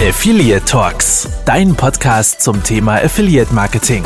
Affiliate 0.00 0.64
Talks, 0.64 1.28
dein 1.44 1.74
Podcast 1.74 2.40
zum 2.40 2.62
Thema 2.62 3.02
Affiliate 3.02 3.52
Marketing. 3.52 4.04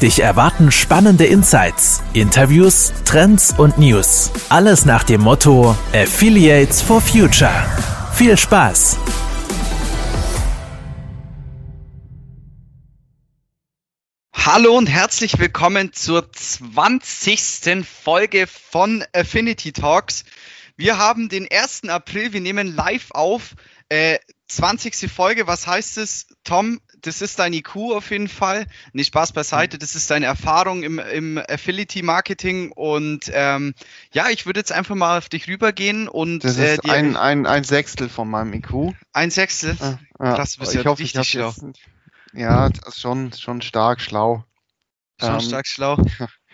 Dich 0.00 0.20
erwarten 0.20 0.72
spannende 0.72 1.26
Insights, 1.26 2.02
Interviews, 2.14 2.94
Trends 3.04 3.52
und 3.58 3.76
News. 3.76 4.30
Alles 4.48 4.86
nach 4.86 5.04
dem 5.04 5.20
Motto 5.20 5.76
Affiliates 5.92 6.80
for 6.80 7.02
Future. 7.02 7.52
Viel 8.14 8.38
Spaß! 8.38 8.96
Hallo 14.34 14.74
und 14.74 14.86
herzlich 14.86 15.38
willkommen 15.38 15.92
zur 15.92 16.32
20. 16.32 17.84
Folge 17.84 18.46
von 18.46 19.04
Affinity 19.12 19.72
Talks. 19.72 20.24
Wir 20.78 20.96
haben 20.96 21.28
den 21.28 21.46
1. 21.50 21.90
April, 21.90 22.32
wir 22.32 22.40
nehmen 22.40 22.74
live 22.74 23.10
auf. 23.10 23.54
Äh, 23.90 24.18
20. 24.48 25.10
Folge, 25.10 25.46
was 25.46 25.66
heißt 25.66 25.98
es? 25.98 26.26
Tom, 26.44 26.80
das 27.00 27.20
ist 27.20 27.38
dein 27.38 27.52
IQ 27.52 27.76
auf 27.94 28.10
jeden 28.10 28.28
Fall. 28.28 28.66
Nicht 28.92 29.08
Spaß 29.08 29.32
beiseite, 29.32 29.76
das 29.78 29.94
ist 29.94 30.10
deine 30.10 30.26
Erfahrung 30.26 30.82
im, 30.82 30.98
im 30.98 31.38
Affiliate-Marketing. 31.38 32.72
Und 32.72 33.30
ähm, 33.34 33.74
ja, 34.12 34.28
ich 34.30 34.46
würde 34.46 34.60
jetzt 34.60 34.72
einfach 34.72 34.94
mal 34.94 35.18
auf 35.18 35.28
dich 35.28 35.48
rübergehen 35.48 36.08
und. 36.08 36.44
Das 36.44 36.56
äh, 36.58 36.74
ist 36.74 36.84
dir- 36.84 36.92
ein, 36.92 37.16
ein, 37.16 37.46
ein 37.46 37.64
Sechstel 37.64 38.08
von 38.08 38.28
meinem 38.28 38.52
IQ. 38.54 38.94
ein 39.12 39.30
Sechstel. 39.30 39.76
Ah, 39.80 39.98
ja. 40.20 40.34
Krass, 40.36 40.54
du 40.54 40.60
bist 40.60 40.74
ich 40.74 40.82
ja 40.84 40.90
hoffe, 40.90 41.02
ich 41.02 41.16
richtig 41.16 41.30
schlau. 41.30 41.48
jetzt, 41.48 41.64
ja, 42.32 42.68
das 42.68 42.94
ist 42.94 43.00
schon, 43.00 43.32
schon 43.32 43.62
stark 43.62 44.00
schlau. 44.00 44.44
Schon 45.20 45.34
Ähm, 45.34 45.40
stark 45.40 45.66
schlau. 45.66 45.96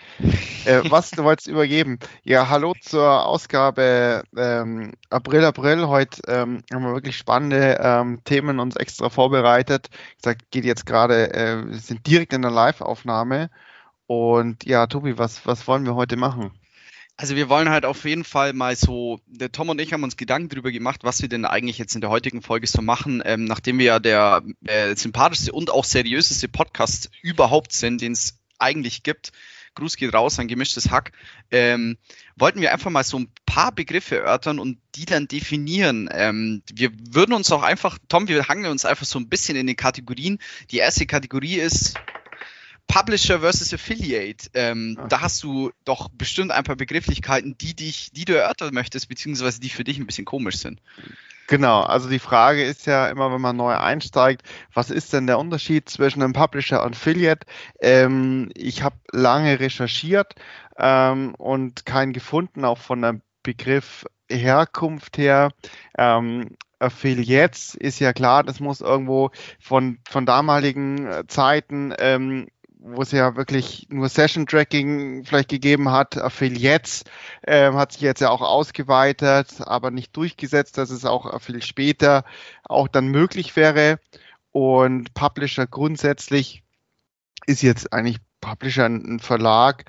Äh, 0.64 0.82
was 0.90 1.10
du 1.10 1.24
wolltest 1.24 1.48
übergeben? 1.48 1.98
Ja, 2.22 2.48
hallo 2.48 2.74
zur 2.80 3.26
Ausgabe 3.26 4.22
ähm, 4.36 4.92
April, 5.10 5.44
April. 5.44 5.88
Heute 5.88 6.22
ähm, 6.28 6.62
haben 6.72 6.84
wir 6.84 6.94
wirklich 6.94 7.16
spannende 7.16 7.78
ähm, 7.82 8.20
Themen 8.24 8.60
uns 8.60 8.76
extra 8.76 9.08
vorbereitet. 9.08 9.88
Ich 10.16 10.22
sag, 10.22 10.38
geht 10.50 10.64
jetzt 10.64 10.86
gerade, 10.86 11.34
äh, 11.34 11.66
wir 11.68 11.78
sind 11.78 12.06
direkt 12.06 12.32
in 12.32 12.42
der 12.42 12.52
Live-Aufnahme. 12.52 13.50
Und 14.06 14.64
ja, 14.64 14.86
Tobi, 14.86 15.18
was, 15.18 15.44
was 15.46 15.66
wollen 15.66 15.84
wir 15.84 15.96
heute 15.96 16.16
machen? 16.16 16.52
Also 17.16 17.34
wir 17.34 17.48
wollen 17.48 17.68
halt 17.68 17.84
auf 17.84 18.04
jeden 18.04 18.24
Fall 18.24 18.52
mal 18.52 18.76
so, 18.76 19.20
der 19.26 19.50
Tom 19.52 19.68
und 19.68 19.80
ich 19.80 19.92
haben 19.92 20.04
uns 20.04 20.16
Gedanken 20.16 20.48
darüber 20.48 20.70
gemacht, 20.70 21.00
was 21.02 21.20
wir 21.22 21.28
denn 21.28 21.44
eigentlich 21.44 21.78
jetzt 21.78 21.94
in 21.94 22.00
der 22.00 22.10
heutigen 22.10 22.40
Folge 22.40 22.66
so 22.66 22.82
machen, 22.82 23.22
ähm, 23.24 23.44
nachdem 23.44 23.78
wir 23.78 23.86
ja 23.86 23.98
der 23.98 24.42
äh, 24.64 24.94
sympathischste 24.94 25.52
und 25.52 25.70
auch 25.70 25.84
seriöseste 25.84 26.48
Podcast 26.48 27.10
überhaupt 27.22 27.72
sind, 27.72 28.00
den 28.00 28.12
es 28.12 28.38
eigentlich 28.58 29.02
gibt. 29.02 29.32
Gruß 29.74 29.96
geht 29.96 30.12
raus 30.14 30.38
an 30.38 30.48
gemischtes 30.48 30.90
Hack. 30.90 31.12
Ähm, 31.50 31.96
wollten 32.36 32.60
wir 32.60 32.72
einfach 32.72 32.90
mal 32.90 33.04
so 33.04 33.18
ein 33.18 33.28
paar 33.46 33.72
Begriffe 33.72 34.16
erörtern 34.16 34.58
und 34.58 34.78
die 34.94 35.06
dann 35.06 35.28
definieren. 35.28 36.08
Ähm, 36.12 36.62
wir 36.72 36.90
würden 37.10 37.32
uns 37.32 37.50
auch 37.52 37.62
einfach, 37.62 37.98
Tom, 38.08 38.28
wir 38.28 38.48
hangeln 38.48 38.70
uns 38.70 38.84
einfach 38.84 39.06
so 39.06 39.18
ein 39.18 39.28
bisschen 39.28 39.56
in 39.56 39.66
den 39.66 39.76
Kategorien. 39.76 40.38
Die 40.70 40.78
erste 40.78 41.06
Kategorie 41.06 41.56
ist 41.56 41.94
Publisher 42.86 43.40
versus 43.40 43.72
Affiliate. 43.72 44.50
Ähm. 44.54 44.98
Da 45.08 45.20
hast 45.22 45.42
du 45.42 45.72
doch 45.84 46.10
bestimmt 46.10 46.50
ein 46.50 46.64
paar 46.64 46.76
Begrifflichkeiten, 46.76 47.56
die 47.56 47.74
dich, 47.74 48.10
die 48.12 48.24
du 48.24 48.36
erörtern 48.36 48.74
möchtest, 48.74 49.08
beziehungsweise 49.08 49.60
die 49.60 49.70
für 49.70 49.84
dich 49.84 49.98
ein 49.98 50.06
bisschen 50.06 50.26
komisch 50.26 50.56
sind. 50.56 50.80
Genau, 51.48 51.82
also 51.82 52.08
die 52.08 52.18
Frage 52.18 52.62
ist 52.64 52.86
ja 52.86 53.08
immer, 53.08 53.32
wenn 53.32 53.40
man 53.40 53.56
neu 53.56 53.74
einsteigt, 53.74 54.42
was 54.72 54.90
ist 54.90 55.12
denn 55.12 55.26
der 55.26 55.38
Unterschied 55.38 55.88
zwischen 55.88 56.22
einem 56.22 56.32
Publisher 56.32 56.82
und 56.84 56.94
Affiliate? 56.94 57.46
Ähm, 57.80 58.50
ich 58.54 58.82
habe 58.82 58.96
lange 59.10 59.60
recherchiert 59.60 60.34
ähm, 60.78 61.34
und 61.34 61.84
keinen 61.84 62.12
gefunden, 62.12 62.64
auch 62.64 62.78
von 62.78 63.02
der 63.02 63.20
Begriff 63.42 64.06
Herkunft 64.30 65.18
her. 65.18 65.50
Ähm, 65.98 66.56
Affiliates 66.78 67.74
ist 67.74 68.00
ja 68.00 68.12
klar, 68.12 68.42
das 68.42 68.60
muss 68.60 68.80
irgendwo 68.80 69.30
von, 69.60 69.98
von 70.08 70.26
damaligen 70.26 71.06
äh, 71.06 71.26
Zeiten 71.26 71.94
ähm, 71.98 72.48
wo 72.84 73.02
es 73.02 73.12
ja 73.12 73.36
wirklich 73.36 73.86
nur 73.90 74.08
Session-Tracking 74.08 75.24
vielleicht 75.24 75.48
gegeben 75.48 75.90
hat. 75.90 76.16
Affiliates 76.16 77.04
ähm, 77.46 77.76
hat 77.76 77.92
sich 77.92 78.02
jetzt 78.02 78.20
ja 78.20 78.30
auch 78.30 78.42
ausgeweitet, 78.42 79.60
aber 79.60 79.90
nicht 79.90 80.16
durchgesetzt, 80.16 80.78
dass 80.78 80.90
es 80.90 81.04
auch 81.04 81.40
viel 81.40 81.62
später 81.62 82.24
auch 82.64 82.88
dann 82.88 83.06
möglich 83.08 83.56
wäre. 83.56 83.98
Und 84.50 85.14
Publisher 85.14 85.66
grundsätzlich 85.66 86.62
ist 87.46 87.62
jetzt 87.62 87.92
eigentlich 87.92 88.18
Publisher 88.40 88.86
ein 88.86 89.20
Verlag. 89.20 89.84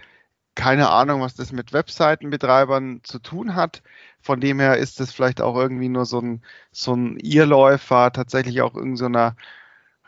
Keine 0.56 0.90
Ahnung, 0.90 1.22
was 1.22 1.36
das 1.36 1.52
mit 1.52 1.74
Webseitenbetreibern 1.74 3.02
zu 3.04 3.20
tun 3.20 3.56
hat. 3.56 3.82
Von 4.22 4.40
dem 4.40 4.60
her 4.60 4.78
ist 4.78 5.00
das 5.00 5.12
vielleicht 5.12 5.42
auch 5.42 5.56
irgendwie 5.56 5.90
nur 5.90 6.06
so 6.06 6.20
ein, 6.22 6.44
so 6.72 6.94
ein 6.96 7.18
Irrläufer, 7.18 8.12
tatsächlich 8.12 8.62
auch 8.62 8.76
irgendeiner 8.76 9.36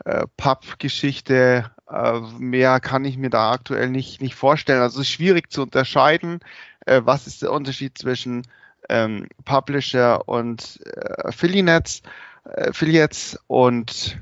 so 0.04 0.10
äh, 0.10 0.26
Pub-Geschichte. 0.36 1.70
Äh, 1.90 2.20
mehr 2.38 2.80
kann 2.80 3.04
ich 3.04 3.16
mir 3.16 3.30
da 3.30 3.52
aktuell 3.52 3.88
nicht, 3.90 4.20
nicht 4.20 4.34
vorstellen. 4.34 4.80
Also 4.80 5.00
es 5.00 5.06
ist 5.08 5.12
schwierig 5.12 5.52
zu 5.52 5.62
unterscheiden, 5.62 6.40
äh, 6.84 7.02
was 7.04 7.26
ist 7.26 7.42
der 7.42 7.52
Unterschied 7.52 7.96
zwischen 7.96 8.42
ähm, 8.88 9.28
Publisher 9.44 10.28
und 10.28 10.80
äh, 10.84 11.28
Affiliates, 11.28 12.02
äh, 12.44 12.70
Affiliates 12.70 13.38
und 13.46 14.18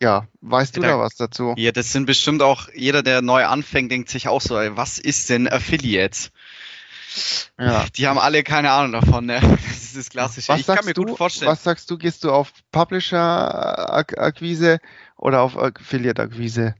ja, 0.00 0.26
weißt 0.40 0.76
du 0.76 0.82
Ja, 0.82 0.82
da 0.82 0.98
was 0.98 1.16
dazu? 1.16 1.54
Ja, 1.56 1.70
das 1.70 1.92
sind 1.92 2.06
bestimmt 2.06 2.42
auch, 2.42 2.68
jeder, 2.74 3.02
der 3.02 3.22
neu 3.22 3.44
anfängt, 3.46 3.92
denkt 3.92 4.08
sich 4.08 4.26
auch 4.28 4.40
so, 4.40 4.58
ey, 4.58 4.76
was 4.76 4.98
ist 4.98 5.30
denn 5.30 5.48
Affiliates? 5.48 6.32
Ja. 7.58 7.84
Die 7.96 8.06
haben 8.08 8.18
alle 8.18 8.42
keine 8.42 8.70
Ahnung 8.72 8.92
davon, 8.92 9.26
ne? 9.26 9.38
Das 9.40 9.82
ist 9.82 9.96
das 9.96 10.08
Klassische. 10.10 10.48
Was 10.48 10.60
ich 10.60 10.66
kann 10.66 10.76
sagst 10.76 10.86
mir 10.86 10.94
du, 10.94 11.04
gut 11.04 11.18
vorstellen. 11.18 11.50
was 11.50 11.62
sagst 11.62 11.90
du, 11.90 11.98
gehst 11.98 12.24
du 12.24 12.32
auf 12.32 12.52
Publisher-Akquise 12.72 14.80
oder 15.16 15.42
auf 15.42 15.56
Affiliate-Akquise? 15.58 16.74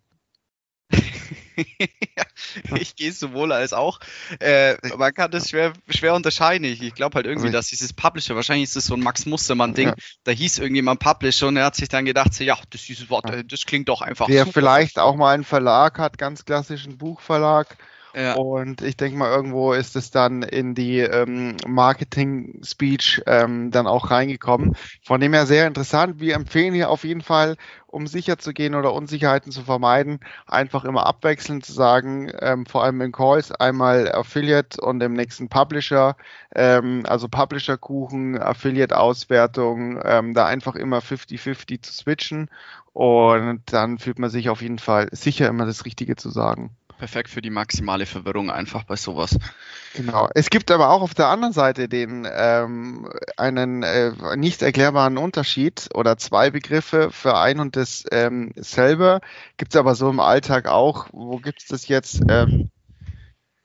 Ich 2.77 2.97
gehe 2.97 3.13
sowohl 3.13 3.53
als 3.53 3.73
auch. 3.73 4.01
Äh, 4.41 4.77
man 4.97 5.13
kann 5.15 5.31
das 5.31 5.51
schwer, 5.51 5.73
schwer 5.89 6.15
unterscheiden. 6.15 6.65
Ich, 6.65 6.95
glaube 6.95 7.17
halt 7.17 7.27
irgendwie, 7.27 7.51
dass 7.51 7.69
dieses 7.69 7.93
Publisher, 7.93 8.37
wahrscheinlich 8.37 8.65
ist 8.65 8.77
das 8.77 8.87
so 8.87 8.95
ein 8.95 9.01
Max 9.01 9.27
Mustermann-Ding, 9.27 9.89
Ja. 9.89 9.95
da 10.25 10.33
hieß 10.33 10.59
irgendjemand 10.59 11.01
Publisher 11.01 11.49
und 11.49 11.57
er 11.57 11.67
hat 11.67 11.77
sich 11.77 11.89
dann 11.89 12.05
gedacht, 12.05 12.35
so, 12.35 12.45
ja, 12.45 12.59
das, 12.71 12.83
dieses 12.83 13.11
Wort, 13.11 13.31
äh, 13.31 13.45
das 13.45 13.65
klingt 13.67 13.89
doch 13.89 14.03
einfach 14.03 14.27
Der 14.27 14.45
super. 14.45 14.53
vielleicht 14.61 14.99
auch 14.99 15.17
mal 15.17 15.35
einen 15.35 15.45
Verlag 15.45 15.99
hat, 15.99 16.19
ganz 16.19 16.45
klassischen 16.45 16.99
Buchverlag. 16.99 17.77
Ja. 18.15 18.35
Und 18.35 18.83
ich 18.83 18.97
denke 18.97 19.17
mal, 19.17 19.31
irgendwo 19.31 19.73
ist 19.73 19.97
es 19.97 20.11
dann 20.11 20.43
in 20.43 20.75
die 20.75 20.99
ähm, 20.99 21.57
Marketing-Speech 21.67 23.23
ähm, 23.27 23.71
dann 23.71 23.87
auch 23.87 24.11
reingekommen. 24.11 24.77
Von 25.03 25.21
dem 25.21 25.33
her 25.33 25.47
sehr 25.47 25.67
interessant. 25.67 26.21
Wir 26.21 26.35
empfehlen 26.35 26.75
hier 26.75 26.91
auf 26.91 27.05
jeden 27.05 27.23
Fall, 27.23 27.57
um 27.87 28.07
sicher 28.07 28.39
zu 28.39 28.53
gehen 28.53 28.75
oder 28.75 28.93
Unsicherheiten 28.93 29.53
zu 29.53 29.63
vermeiden, 29.63 30.21
einfach 30.47 30.85
immer 30.85 31.07
abwechselnd 31.07 31.65
zu 31.65 31.73
sagen, 31.73 32.31
ähm, 32.41 32.67
vor 32.67 32.85
allem 32.85 33.01
in 33.01 33.13
Calls, 33.13 33.53
einmal 33.53 34.11
Affiliate 34.13 34.81
und 34.81 35.03
im 35.03 35.15
nächsten 35.15 35.49
Publisher, 35.49 36.17
ähm, 36.55 37.05
also 37.07 37.29
Publisher-Kuchen, 37.29 38.39
Affiliate-Auswertung, 38.39 40.01
ähm, 40.05 40.35
da 40.35 40.47
einfach 40.47 40.75
immer 40.75 41.01
50-50 41.01 41.83
zu 41.83 41.93
switchen. 41.93 42.51
Und 42.93 43.63
dann 43.73 43.99
fühlt 43.99 44.19
man 44.19 44.29
sich 44.29 44.51
auf 44.51 44.61
jeden 44.61 44.79
Fall 44.79 45.09
sicher, 45.13 45.49
immer 45.49 45.65
das 45.65 45.87
Richtige 45.87 46.17
zu 46.17 46.29
sagen. 46.29 46.77
Perfekt 47.03 47.31
für 47.31 47.43
die 47.43 47.51
maximale 47.51 48.07
Verwirrung 48.07 48.49
einfach 48.49 48.85
bei 48.85 48.95
sowas. 48.95 49.37
Genau. 49.95 50.29
Es 50.37 50.51
gibt 50.51 50.71
aber 50.71 50.91
auch 50.91 51.03
auf 51.03 51.15
der 51.15 51.27
anderen 51.27 51.53
Seite 51.53 51.89
den 51.89 52.29
ähm, 52.33 53.11
einen 53.37 53.83
äh, 53.83 54.13
nicht 54.37 54.63
erklärbaren 54.63 55.19
Unterschied 55.19 55.89
oder 55.95 56.17
zwei 56.17 56.53
Begriffe 56.53 57.11
für 57.11 57.37
ein 57.37 57.59
und 57.59 57.75
das 57.75 58.05
ähm. 58.13 58.53
Gibt 58.53 59.75
es 59.75 59.77
aber 59.77 59.97
so 59.97 60.11
im 60.11 60.21
Alltag 60.21 60.69
auch. 60.69 61.09
Wo 61.11 61.39
gibt 61.39 61.63
es 61.63 61.67
das 61.67 61.89
jetzt? 61.89 62.23
Ähm, 62.29 62.71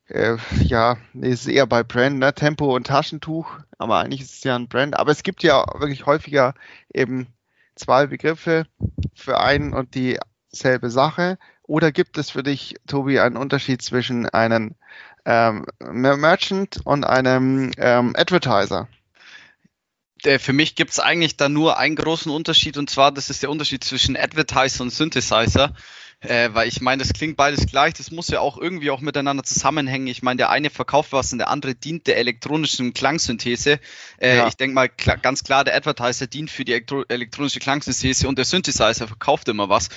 äh, 0.07 0.37
ja, 0.63 0.97
nee, 1.13 1.29
ist 1.29 1.47
eher 1.47 1.67
bei 1.67 1.83
Brand, 1.83 2.17
ne? 2.17 2.33
Tempo 2.33 2.75
und 2.75 2.87
Taschentuch. 2.87 3.59
Aber 3.77 3.99
eigentlich 3.99 4.21
ist 4.21 4.37
es 4.37 4.43
ja 4.45 4.55
ein 4.55 4.67
Brand. 4.67 4.97
Aber 4.97 5.11
es 5.11 5.21
gibt 5.21 5.43
ja 5.43 5.63
wirklich 5.77 6.07
häufiger 6.07 6.55
eben 6.91 7.27
zwei 7.75 8.07
Begriffe 8.07 8.65
für 9.13 9.39
ein 9.39 9.73
und 9.73 9.93
dieselbe 9.93 10.89
Sache. 10.89 11.37
Oder 11.67 11.91
gibt 11.91 12.17
es 12.17 12.31
für 12.31 12.43
dich, 12.43 12.75
Tobi, 12.87 13.19
einen 13.19 13.37
Unterschied 13.37 13.81
zwischen 13.81 14.27
einem 14.29 14.75
ähm, 15.25 15.65
Mer- 15.79 16.17
Merchant 16.17 16.79
und 16.85 17.05
einem 17.05 17.71
ähm, 17.77 18.13
Advertiser? 18.17 18.87
Äh, 20.27 20.39
Für 20.39 20.53
mich 20.53 20.75
gibt 20.75 20.91
es 20.91 20.99
eigentlich 20.99 21.37
da 21.37 21.49
nur 21.49 21.77
einen 21.77 21.95
großen 21.95 22.31
Unterschied 22.31 22.77
und 22.77 22.89
zwar, 22.89 23.11
das 23.11 23.29
ist 23.29 23.41
der 23.43 23.49
Unterschied 23.49 23.83
zwischen 23.83 24.17
Advertiser 24.17 24.83
und 24.83 24.91
Synthesizer. 24.91 25.73
Äh, 26.19 26.49
weil 26.53 26.67
ich 26.67 26.81
meine, 26.81 27.03
das 27.03 27.13
klingt 27.13 27.37
beides 27.37 27.67
gleich, 27.67 27.93
das 27.93 28.09
muss 28.09 28.27
ja 28.29 28.39
auch 28.39 28.57
irgendwie 28.57 28.89
auch 28.89 29.01
miteinander 29.01 29.43
zusammenhängen. 29.43 30.07
Ich 30.07 30.23
meine, 30.23 30.37
der 30.37 30.49
eine 30.49 30.71
verkauft 30.71 31.11
was 31.11 31.31
und 31.31 31.37
der 31.37 31.49
andere 31.49 31.75
dient 31.75 32.07
der 32.07 32.17
elektronischen 32.17 32.95
Klangsynthese. 32.95 33.79
Äh, 34.17 34.37
Ja. 34.37 34.47
Ich 34.47 34.55
denke 34.55 34.73
mal, 34.73 34.89
kla 34.89 35.15
ganz 35.15 35.43
klar, 35.43 35.63
der 35.63 35.75
Advertiser 35.75 36.25
dient 36.25 36.49
für 36.49 36.65
die 36.65 36.71
elektro 36.71 37.03
elektronische 37.07 37.59
Klangsynthese 37.59 38.27
und 38.27 38.39
der 38.39 38.45
Synthesizer 38.45 39.07
verkauft 39.07 39.47
immer 39.47 39.69
was. 39.69 39.89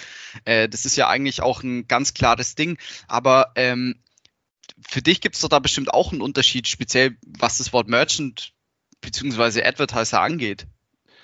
Äh, 0.45 0.69
das 0.69 0.85
ist 0.85 0.97
ja 0.97 1.09
eigentlich 1.09 1.41
auch 1.41 1.63
ein 1.63 1.89
ganz 1.89 2.13
klares 2.13 2.55
Ding. 2.55 2.77
Aber 3.09 3.53
ähm, 3.55 3.97
für 4.87 5.01
dich 5.01 5.23
gibt 5.23 5.37
es 5.37 5.41
doch 5.41 5.49
da 5.49 5.59
bestimmt 5.59 5.95
auch 5.95 6.13
einen 6.13 6.21
Unterschied, 6.21 6.69
speziell 6.69 7.17
was 7.23 7.57
das 7.57 7.73
Wort 7.73 7.89
Merchant 7.89 8.53
bzw. 9.01 9.63
Advertiser 9.65 10.21
angeht. 10.21 10.67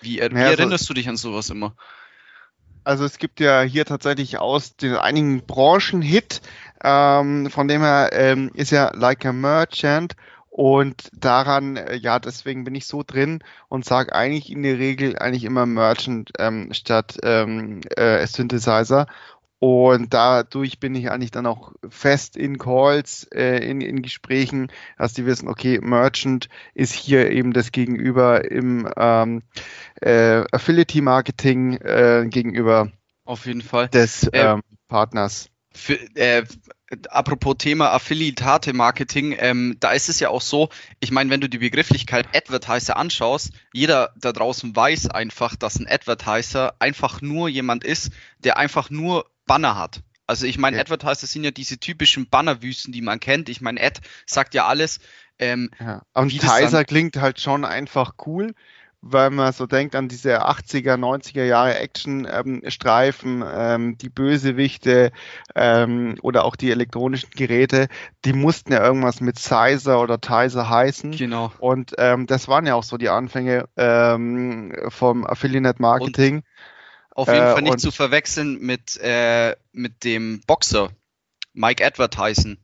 Wie, 0.00 0.18
er- 0.18 0.30
wie 0.30 0.34
Ja, 0.36 0.46
also- 0.46 0.58
erinnerst 0.62 0.88
du 0.88 0.94
dich 0.94 1.08
an 1.08 1.16
sowas 1.16 1.50
immer? 1.50 1.74
also 2.84 3.04
es 3.04 3.18
gibt 3.18 3.40
ja 3.40 3.62
hier 3.62 3.84
tatsächlich 3.84 4.38
aus 4.38 4.76
den 4.76 4.94
einigen 4.94 5.44
Branchen 5.44 6.02
Hit, 6.02 6.40
ähm, 6.84 7.50
von 7.50 7.66
dem 7.66 7.80
her 7.82 8.10
ähm, 8.12 8.50
ist 8.54 8.70
ja 8.70 8.92
Like 8.94 9.26
a 9.26 9.32
Merchant 9.32 10.14
und 10.50 11.10
daran, 11.12 11.76
äh, 11.76 11.96
ja, 11.96 12.18
deswegen 12.20 12.62
bin 12.64 12.74
ich 12.76 12.86
so 12.86 13.02
drin 13.04 13.42
und 13.68 13.84
sage 13.84 14.14
eigentlich 14.14 14.50
in 14.52 14.62
der 14.62 14.78
Regel 14.78 15.18
eigentlich 15.18 15.44
immer 15.44 15.66
Merchant 15.66 16.30
ähm, 16.38 16.72
statt 16.72 17.16
ähm, 17.24 17.80
äh, 17.96 18.24
Synthesizer. 18.26 19.06
Und 19.58 20.12
dadurch 20.12 20.80
bin 20.80 20.94
ich 20.94 21.10
eigentlich 21.10 21.30
dann 21.30 21.46
auch 21.46 21.72
fest 21.88 22.36
in 22.36 22.58
Calls, 22.58 23.24
äh, 23.32 23.58
in, 23.58 23.80
in 23.80 24.02
Gesprächen, 24.02 24.70
dass 24.98 25.14
die 25.14 25.24
wissen, 25.24 25.48
okay, 25.48 25.80
Merchant 25.80 26.48
ist 26.74 26.92
hier 26.92 27.30
eben 27.30 27.54
das 27.54 27.72
Gegenüber 27.72 28.50
im 28.50 28.88
ähm, 28.96 29.42
äh, 30.02 30.44
Affiliate 30.52 31.00
Marketing 31.00 31.74
äh, 31.78 32.26
gegenüber 32.28 32.92
Auf 33.24 33.46
jeden 33.46 33.62
Fall. 33.62 33.88
des 33.88 34.28
ähm, 34.34 34.60
Partners. 34.88 35.48
Für, 35.72 35.98
äh, 36.16 36.44
apropos 37.08 37.56
Thema 37.58 37.92
Affiliate 37.92 38.72
Marketing, 38.74 39.36
ähm, 39.38 39.76
da 39.80 39.92
ist 39.92 40.08
es 40.08 40.20
ja 40.20 40.28
auch 40.28 40.40
so, 40.40 40.68
ich 41.00 41.10
meine, 41.10 41.30
wenn 41.30 41.40
du 41.40 41.48
die 41.48 41.58
Begrifflichkeit 41.58 42.28
Advertiser 42.34 42.96
anschaust, 42.96 43.52
jeder 43.72 44.12
da 44.16 44.32
draußen 44.32 44.74
weiß 44.76 45.10
einfach, 45.10 45.56
dass 45.56 45.78
ein 45.78 45.88
Advertiser 45.88 46.74
einfach 46.78 47.20
nur 47.22 47.48
jemand 47.48 47.84
ist, 47.84 48.10
der 48.38 48.58
einfach 48.58 48.90
nur 48.90 49.26
Banner 49.46 49.76
hat. 49.76 50.02
Also 50.26 50.46
ich 50.46 50.58
meine, 50.58 50.76
Ja. 50.76 50.82
Advertiser 50.82 51.26
sind 51.26 51.44
ja 51.44 51.50
diese 51.50 51.78
typischen 51.78 52.28
Bannerwüsten, 52.28 52.92
die 52.92 53.02
man 53.02 53.20
kennt. 53.20 53.48
Ich 53.48 53.60
meine, 53.60 53.80
Ad 53.80 54.00
sagt 54.26 54.54
ja 54.54 54.66
alles. 54.66 54.98
Ähm, 55.38 55.70
Ja. 55.78 56.02
Und 56.14 56.30
Tizer 56.30 56.84
klingt 56.84 57.16
halt 57.16 57.40
schon 57.40 57.64
einfach 57.64 58.14
cool, 58.26 58.54
weil 59.02 59.30
man 59.30 59.52
so 59.52 59.66
denkt 59.66 59.94
an 59.94 60.08
diese 60.08 60.44
80er, 60.46 60.96
90er 60.96 61.44
Jahre 61.44 61.78
Action-Streifen, 61.78 63.44
ähm, 63.46 63.98
die 63.98 64.08
Bösewichte 64.08 65.12
ähm, 65.54 66.16
oder 66.22 66.44
auch 66.44 66.56
die 66.56 66.70
elektronischen 66.70 67.30
Geräte, 67.30 67.88
die 68.24 68.32
mussten 68.32 68.72
ja 68.72 68.84
irgendwas 68.84 69.20
mit 69.20 69.38
Sizer 69.38 70.00
oder 70.00 70.20
Tizer 70.20 70.68
heißen. 70.68 71.12
genau. 71.12 71.52
Und 71.58 71.92
ähm, 71.98 72.26
das 72.26 72.48
waren 72.48 72.66
ja 72.66 72.74
auch 72.74 72.82
so 72.82 72.96
die 72.96 73.10
Anfänge 73.10 73.68
ähm, 73.76 74.74
vom 74.88 75.24
Affiliate 75.24 75.80
Marketing. 75.80 76.42
Auf 77.16 77.28
jeden 77.28 77.40
Äh, 77.46 77.52
Fall 77.52 77.62
nicht 77.62 77.80
zu 77.80 77.90
verwechseln 77.90 78.58
mit, 78.60 78.96
äh, 78.98 79.56
mit 79.72 80.04
dem 80.04 80.40
Boxer, 80.46 80.90
Mike 81.54 81.84
Advertisen. 81.84 82.58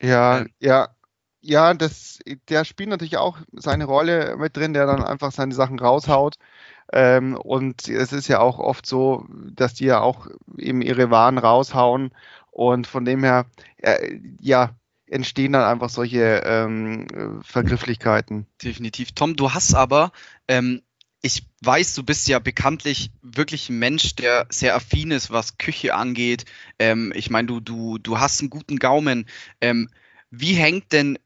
Ja, 0.00 0.38
Ähm. 0.38 0.50
ja, 0.58 0.88
ja, 1.40 1.74
das, 1.74 2.18
der 2.48 2.64
spielt 2.64 2.88
natürlich 2.88 3.18
auch 3.18 3.38
seine 3.52 3.84
Rolle 3.84 4.36
mit 4.38 4.56
drin, 4.56 4.72
der 4.72 4.86
dann 4.86 5.04
einfach 5.04 5.30
seine 5.32 5.54
Sachen 5.54 5.78
raushaut. 5.78 6.36
Ähm, 6.92 7.36
und 7.36 7.88
es 7.88 8.12
ist 8.12 8.28
ja 8.28 8.40
auch 8.40 8.58
oft 8.58 8.86
so, 8.86 9.26
dass 9.28 9.74
die 9.74 9.84
ja 9.86 10.00
auch 10.00 10.26
eben 10.56 10.80
ihre 10.82 11.10
Waren 11.10 11.38
raushauen 11.38 12.12
und 12.50 12.86
von 12.86 13.04
dem 13.04 13.22
her, 13.24 13.46
äh, 13.78 14.18
ja, 14.40 14.70
entstehen 15.06 15.52
dann 15.52 15.64
einfach 15.64 15.90
solche 15.90 16.42
ähm, 16.46 17.06
äh, 17.12 17.42
Vergrifflichkeiten. 17.44 18.46
Definitiv. 18.62 19.12
Tom, 19.12 19.36
du 19.36 19.52
hast 19.52 19.74
aber, 19.74 20.12
ähm, 20.48 20.82
ich 21.24 21.46
weiß, 21.62 21.94
du 21.94 22.02
bist 22.02 22.28
ja 22.28 22.38
bekanntlich 22.38 23.10
wirklich 23.22 23.70
ein 23.70 23.78
Mensch, 23.78 24.14
der 24.14 24.46
sehr 24.50 24.76
affin 24.76 25.10
ist, 25.10 25.30
was 25.30 25.56
Küche 25.56 25.94
angeht. 25.94 26.44
Ähm, 26.78 27.14
ich 27.16 27.30
meine, 27.30 27.46
du, 27.46 27.60
du, 27.60 27.96
du 27.96 28.18
hast 28.18 28.40
einen 28.40 28.50
guten 28.50 28.78
Gaumen. 28.78 29.24
Ähm, 29.62 29.88
wie 30.28 30.52
hängt 30.52 30.92
denn 30.92 31.18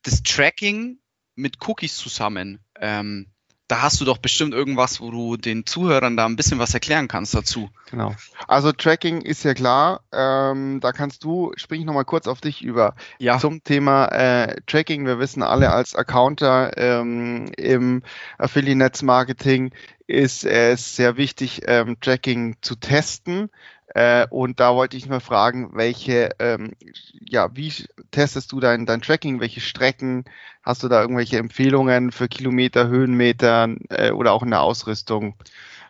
das 0.00 0.22
Tracking 0.22 0.98
mit 1.34 1.58
Cookies 1.68 1.94
zusammen? 1.94 2.58
Ähm, 2.80 3.26
da 3.68 3.82
hast 3.82 4.00
du 4.00 4.04
doch 4.04 4.18
bestimmt 4.18 4.52
irgendwas, 4.52 5.00
wo 5.00 5.10
du 5.10 5.36
den 5.36 5.64
Zuhörern 5.64 6.16
da 6.16 6.26
ein 6.26 6.36
bisschen 6.36 6.58
was 6.58 6.74
erklären 6.74 7.08
kannst 7.08 7.34
dazu. 7.34 7.70
Genau. 7.90 8.14
Also 8.46 8.72
Tracking 8.72 9.22
ist 9.22 9.42
ja 9.42 9.54
klar. 9.54 10.02
Ähm, 10.12 10.80
da 10.80 10.92
kannst 10.92 11.24
du, 11.24 11.52
spring 11.56 11.80
ich 11.80 11.86
nochmal 11.86 12.04
kurz 12.04 12.26
auf 12.26 12.40
dich 12.40 12.62
über. 12.62 12.94
Ja, 13.18 13.38
Zum 13.38 13.64
Thema 13.64 14.06
äh, 14.06 14.60
Tracking. 14.66 15.06
Wir 15.06 15.18
wissen 15.18 15.42
alle 15.42 15.72
als 15.72 15.94
Accounter 15.94 16.76
ähm, 16.76 17.50
im 17.56 18.02
Affiliate-Marketing 18.38 19.72
ist 20.06 20.44
es 20.44 20.96
sehr 20.96 21.16
wichtig, 21.16 21.62
ähm, 21.66 21.98
Tracking 22.00 22.56
zu 22.60 22.74
testen. 22.74 23.50
Äh, 23.88 24.26
und 24.30 24.60
da 24.60 24.74
wollte 24.74 24.96
ich 24.96 25.08
mal 25.08 25.20
fragen, 25.20 25.70
welche, 25.74 26.30
ähm, 26.38 26.72
ja, 27.20 27.54
wie 27.54 27.72
testest 28.10 28.50
du 28.52 28.60
dein, 28.60 28.86
dein 28.86 29.02
Tracking? 29.02 29.40
Welche 29.40 29.60
Strecken? 29.60 30.24
Hast 30.62 30.82
du 30.82 30.88
da 30.88 31.00
irgendwelche 31.02 31.38
Empfehlungen 31.38 32.10
für 32.10 32.28
Kilometer, 32.28 32.88
Höhenmeter 32.88 33.74
äh, 33.90 34.10
oder 34.10 34.32
auch 34.32 34.42
in 34.42 34.50
der 34.50 34.62
Ausrüstung? 34.62 35.34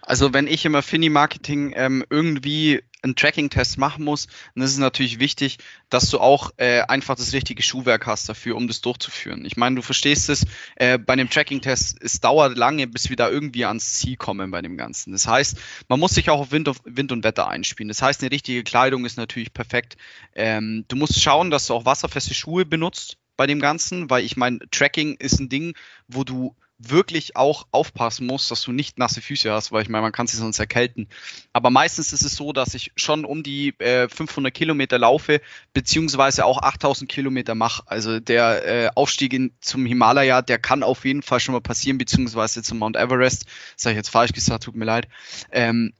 Also 0.03 0.35
wenn 0.35 0.47
ich 0.47 0.65
im 0.67 0.75
Affini-Marketing 0.75 1.73
ähm, 1.77 2.05
irgendwie 2.11 2.83
einen 3.05 3.17
Tracking-Test 3.17 3.79
machen 3.79 4.05
muss, 4.05 4.27
dann 4.55 4.65
ist 4.65 4.73
es 4.73 4.79
natürlich 4.79 5.21
wichtig, 5.21 5.59
dass 5.91 6.11
du 6.11 6.19
auch 6.19 6.51
äh, 6.57 6.81
einfach 6.83 7.15
das 7.15 7.33
richtige 7.33 7.63
Schuhwerk 7.63 8.07
hast 8.07 8.29
dafür, 8.29 8.57
um 8.57 8.67
das 8.67 8.81
durchzuführen. 8.81 9.45
Ich 9.45 9.57
meine, 9.57 9.77
du 9.77 9.83
verstehst 9.83 10.29
es, 10.29 10.47
äh, 10.77 10.99
bei 10.99 11.13
einem 11.13 11.31
Tracking-Test, 11.31 11.99
es 12.03 12.21
dauert 12.21 12.57
lange, 12.57 12.87
bis 12.87 13.11
wir 13.11 13.17
da 13.17 13.29
irgendwie 13.29 13.65
ans 13.65 13.95
Ziel 13.95 14.17
kommen 14.17 14.51
bei 14.51 14.63
dem 14.63 14.77
Ganzen. 14.77 15.13
Das 15.13 15.27
heißt, 15.27 15.59
man 15.89 16.01
muss 16.01 16.15
sich 16.15 16.31
auch 16.31 16.41
auf 16.41 16.51
Wind, 16.51 16.69
auf 16.69 16.81
Wind 16.85 17.13
und 17.13 17.25
Wetter 17.25 17.49
einspielen. 17.49 17.89
Das 17.89 18.03
heißt, 18.03 18.23
eine 18.23 18.33
richtige 18.33 18.65
Kleidung 18.65 19.05
ist 19.05 19.17
natürlich 19.17 19.53
perfekt. 19.53 19.97
Ähm, 20.35 20.85
du 20.89 20.97
musst 20.97 21.21
schauen, 21.21 21.51
dass 21.51 21.67
du 21.67 21.75
auch 21.75 21.85
wasserfeste 21.85 22.35
Schuhe 22.35 22.65
benutzt 22.65 23.19
bei 23.37 23.47
dem 23.47 23.61
Ganzen, 23.61 24.11
weil 24.11 24.25
ich 24.25 24.37
meine, 24.37 24.61
Tracking 24.71 25.17
ist 25.19 25.41
ein 25.41 25.49
Ding, 25.49 25.75
wo 26.09 26.25
du 26.25 26.55
wirklich 26.91 27.37
auch 27.37 27.67
aufpassen 27.71 28.27
musst, 28.27 28.51
dass 28.51 28.63
du 28.63 28.73
nicht 28.73 28.99
nasse 28.99 29.21
Füße 29.21 29.51
hast, 29.51 29.73
weil 29.73 29.83
ich 29.83 29.89
meine, 29.89 30.03
man 30.03 30.13
kann 30.13 30.27
sich 30.27 30.39
sonst 30.39 30.59
erkälten. 30.59 31.09
Aber 31.53 31.71
meistens 31.71 32.13
ist 32.13 32.23
es 32.23 32.37
so, 32.37 32.53
dass 32.53 32.75
ich 32.75 32.93
schon 32.97 33.25
um 33.25 33.43
die 33.43 33.79
äh, 33.81 34.09
500 34.09 34.53
Kilometer 34.53 34.99
laufe, 34.99 35.41
beziehungsweise 35.73 36.45
auch 36.45 36.63
8000 36.63 37.11
Kilometer 37.11 37.55
mache. 37.55 37.83
Also 37.87 38.21
der 38.21 38.67
äh, 38.67 38.91
Aufstieg 38.95 39.33
in, 39.33 39.53
zum 39.61 39.87
Himalaya, 39.87 40.43
der 40.43 40.59
kann 40.59 40.83
auf 40.83 41.05
jeden 41.05 41.23
Fall 41.23 41.41
schon 41.41 41.55
mal 41.55 41.61
passieren, 41.61 41.99
beziehungsweise 41.99 42.63
zum 42.63 42.79
Mount 42.79 42.97
Everest. 42.97 43.47
Das 43.77 43.87
habe 43.87 43.93
ich 43.93 43.99
jetzt 43.99 44.11
falsch 44.11 44.33
gesagt, 44.33 44.65
tut 44.65 44.77
mir 44.77 44.85
leid. 44.85 45.09
Ähm, 45.51 45.93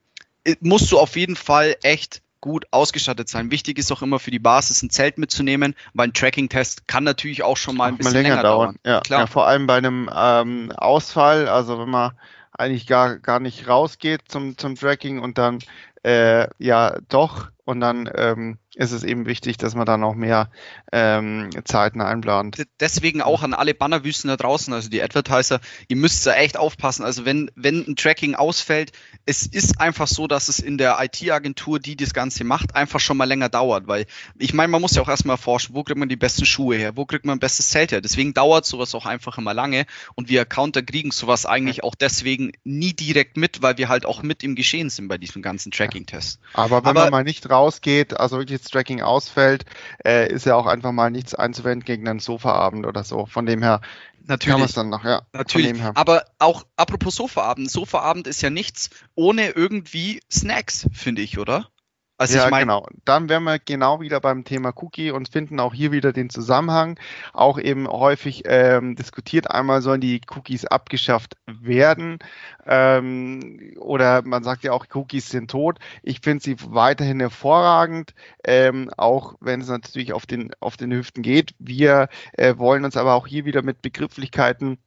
äh, 0.45 0.57
musst 0.61 0.91
du 0.93 0.99
auf 0.99 1.17
jeden 1.17 1.37
Fall 1.37 1.77
echt 1.83 2.23
gut 2.45 2.67
ausgestattet 2.73 3.31
sein. 3.31 3.51
Wichtig 3.51 3.79
ist 3.79 3.91
auch 3.91 4.03
immer 4.03 4.19
für 4.19 4.31
die 4.31 4.39
Basis 4.39 4.83
ein 4.83 4.91
Zelt 4.91 5.17
mitzunehmen, 5.17 5.75
weil 5.95 6.09
ein 6.09 6.13
Tracking-Test 6.13 6.87
kann 6.87 7.03
natürlich 7.03 7.43
auch 7.43 7.57
schon 7.57 7.75
mal 7.75 7.89
ein 7.89 7.97
bisschen 7.97 8.13
länger, 8.13 8.43
dauern. 8.43 8.77
Ja, 8.85 9.01
Klar. 9.01 9.21
ja, 9.21 9.27
vor 9.27 9.47
allem 9.47 9.67
bei 9.67 9.79
einem 9.79 10.11
ähm, 10.15 10.71
Ausfall, 10.77 11.49
also 11.49 11.79
wenn 11.79 11.89
man 11.89 12.13
eigentlich 12.53 12.87
gar, 12.87 13.19
gar 13.19 13.41
nicht 13.41 13.67
rausgeht 13.67 14.21
zum, 14.29 14.59
zum 14.59 14.75
Tracking 14.75 15.21
und 15.21 15.39
dann 15.39 15.61
äh, 16.03 16.47
ja 16.59 16.99
doch 17.09 17.49
und 17.65 17.81
dann 17.81 18.11
ähm, 18.15 18.59
ist 18.77 18.93
es 18.93 19.05
eben 19.05 19.27
wichtig, 19.27 19.57
dass 19.57 19.75
man 19.75 19.87
dann 19.87 20.03
auch 20.03 20.15
mehr 20.15 20.51
ähm, 20.93 21.51
Zeiten 21.65 22.01
einplant. 22.01 22.65
Deswegen 22.81 23.23
auch 23.23 23.43
an 23.43 23.55
alle 23.55 23.75
Bannerwüsten 23.75 24.29
da 24.29 24.37
draußen, 24.37 24.73
also 24.73 24.89
die 24.91 25.03
Advertiser, 25.03 25.61
ihr 25.89 25.97
müsst 25.97 26.27
da 26.27 26.35
echt 26.35 26.57
aufpassen. 26.57 27.05
Also 27.05 27.25
wenn, 27.25 27.51
wenn 27.55 27.85
ein 27.87 27.97
Tracking 27.97 28.35
ausfällt, 28.35 28.93
es 29.27 29.47
ist 29.47 29.81
einfach 29.81 30.09
so, 30.09 30.27
dass 30.27 30.49
es 30.49 30.59
in 30.59 30.79
der 30.79 30.99
IT-Agentur, 31.01 31.79
die 31.79 31.97
das 31.97 32.15
Ganze 32.15 32.45
macht, 32.45 32.75
einfach 32.75 33.01
schon 33.01 33.17
mal 33.17 33.25
länger 33.25 33.49
dauert. 33.49 33.87
Weil 33.87 34.07
ich 34.39 34.55
meine, 34.55 34.69
man 34.69 34.81
muss 34.81 34.95
ja 34.97 35.03
auch 35.03 35.09
erstmal 35.09 35.35
erforschen, 35.35 35.75
wo 35.75 35.85
kriegt 35.85 35.99
man 35.99 36.09
die 36.09 36.17
besten 36.17 36.47
Schuhe 36.47 36.77
her, 36.77 36.97
wo 36.97 37.05
kriegt 37.05 37.25
man 37.25 37.37
ein 37.37 37.41
bestes 37.41 37.69
Zelt 37.69 37.93
her. 37.93 38.01
Deswegen 38.01 38.35
dauert 38.35 38.67
sowas 38.67 38.95
auch 38.95 39.07
einfach 39.07 39.39
immer 39.39 39.55
lange 39.55 39.87
und 40.15 40.29
wir 40.29 40.41
Accounter 40.43 40.83
kriegen 40.83 41.11
sowas 41.11 41.47
eigentlich 41.47 41.85
auch 41.85 41.95
deswegen 41.95 42.53
nie 42.65 42.93
direkt 42.93 43.37
mit, 43.37 43.63
weil 43.63 43.79
wir 43.79 43.89
halt 43.89 44.05
auch 44.05 44.23
mit 44.23 44.43
im 44.43 44.55
Geschehen 44.55 44.91
sind 44.91 45.09
bei 45.09 45.19
diesem 45.19 45.43
ganzen 45.43 45.71
Tracking-Test. 45.71 46.41
Aber 46.55 46.79
wenn 46.83 46.91
Aber- 46.91 47.01
man 47.03 47.11
mal 47.11 47.25
nicht 47.25 47.49
rausgeht, 47.49 48.19
also 48.19 48.39
wirklich 48.39 48.64
das 48.65 48.71
Tracking 48.71 49.03
ausfällt, 49.03 49.65
äh, 50.05 50.31
ist 50.31 50.47
ja 50.47 50.57
auch 50.57 50.67
einfach 50.67 50.93
mal 50.93 51.11
nichts 51.11 51.35
einzuwenden 51.35 51.85
gegen 51.85 52.09
einen 52.09 52.21
Sofaabend 52.21 52.87
oder 52.87 53.05
so. 53.05 53.27
Von 53.27 53.47
dem 53.47 53.63
her 53.63 53.81
kann 54.27 54.59
man 54.59 54.63
es 54.63 54.73
dann 54.73 54.89
noch, 54.89 55.05
ja. 55.05 55.23
Natürlich. 55.33 55.81
Aber 55.95 56.25
auch 56.39 56.65
apropos 56.77 57.15
Sofaabend. 57.15 57.71
Sofaabend 57.71 58.27
ist 58.27 58.43
ja 58.43 58.51
nichts 58.51 58.91
ohne 59.15 59.51
irgendwie 59.51 60.21
Snacks, 60.31 60.89
finde 60.93 61.23
ich, 61.23 61.39
oder? 61.39 61.69
Also 62.17 62.39
ja, 62.39 62.45
ich 62.45 62.51
meine, 62.51 62.67
genau. 62.67 62.87
Dann 63.05 63.29
wären 63.29 63.43
wir 63.43 63.59
genau 63.59 64.01
wieder 64.01 64.21
beim 64.21 64.45
Thema 64.45 64.73
Cookie 64.77 65.11
und 65.11 65.29
finden 65.29 65.59
auch 65.59 65.75
hier 65.75 65.91
wieder 65.91 66.13
den 66.13 66.31
Zusammenhang. 66.31 66.99
Auch 67.33 67.59
eben 67.59 67.89
häufig 67.89 68.45
ähm, 68.47 68.95
diskutiert 68.95 69.51
einmal, 69.51 69.83
sollen 69.83 70.01
die 70.01 70.21
Cookies 70.35 70.65
abgeschafft 70.65 71.37
werden? 71.47 72.21
Ähm, 72.67 73.75
oder 73.79 74.23
man 74.23 74.45
sagt 74.45 74.63
ja 74.63 74.73
auch, 74.73 74.87
Cookies 74.95 75.29
sind 75.29 75.51
tot. 75.51 75.81
Ich 76.05 76.21
finde 76.21 76.45
sie 76.45 76.57
weiterhin 76.69 77.19
hervorragend, 77.19 78.15
ähm, 78.45 78.91
auch 78.97 79.35
wenn 79.41 79.61
es 79.61 79.69
natürlich 79.69 80.13
auf 80.13 80.25
den, 80.25 80.53
auf 80.61 80.77
den 80.77 80.93
Hüften 80.93 81.23
geht. 81.23 81.55
Wir 81.59 82.09
äh, 82.35 82.57
wollen 82.59 82.85
uns 82.85 82.97
aber 82.97 83.15
auch 83.15 83.27
hier 83.27 83.45
wieder 83.45 83.63
mit 83.63 83.83
Begrifflichkeiten 83.83 84.79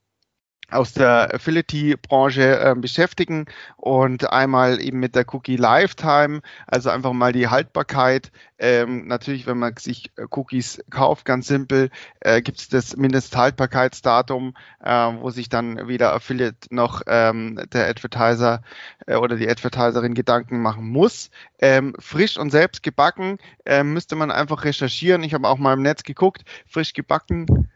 aus 0.70 0.94
der 0.94 1.34
Affiliate-Branche 1.34 2.60
äh, 2.60 2.76
beschäftigen 2.76 3.46
und 3.78 4.32
einmal 4.32 4.82
eben 4.82 5.00
mit 5.00 5.16
der 5.16 5.26
Cookie 5.34 5.56
Lifetime, 5.56 6.42
also 6.66 6.90
einfach 6.90 7.14
mal 7.14 7.32
die 7.32 7.48
Haltbarkeit. 7.48 8.32
Ähm, 8.60 9.08
natürlich, 9.08 9.48
wenn 9.48 9.60
man 9.60 9.78
sich 9.78 10.12
äh, 10.18 10.26
Cookies 10.30 10.84
kauft, 10.90 11.26
ganz 11.26 11.48
simpel, 11.48 11.90
äh, 12.20 12.42
gibt 12.42 12.60
es 12.60 12.68
das 12.68 12.98
Mindesthaltbarkeitsdatum, 12.98 14.56
äh, 14.84 14.92
wo 14.92 15.30
sich 15.30 15.48
dann 15.48 15.88
weder 15.88 16.14
Affiliate 16.14 16.68
noch 16.70 17.02
ähm, 17.08 17.62
der 17.72 17.88
Advertiser 17.88 18.62
äh, 19.06 19.16
oder 19.16 19.38
die 19.38 19.50
Advertiserin 19.50 20.16
Gedanken 20.16 20.62
machen 20.62 20.90
muss. 20.90 21.30
Ähm, 21.60 21.96
frisch 22.00 22.38
und 22.38 22.50
selbst 22.50 22.84
gebacken 22.84 23.38
äh, 23.66 23.84
müsste 23.84 24.16
man 24.16 24.32
einfach 24.32 24.66
recherchieren. 24.66 25.24
Ich 25.24 25.34
habe 25.34 25.48
auch 25.48 25.58
mal 25.58 25.74
im 25.74 25.82
Netz 25.82 26.04
geguckt, 26.04 26.44
frisch 26.66 26.94
gebacken 26.94 27.70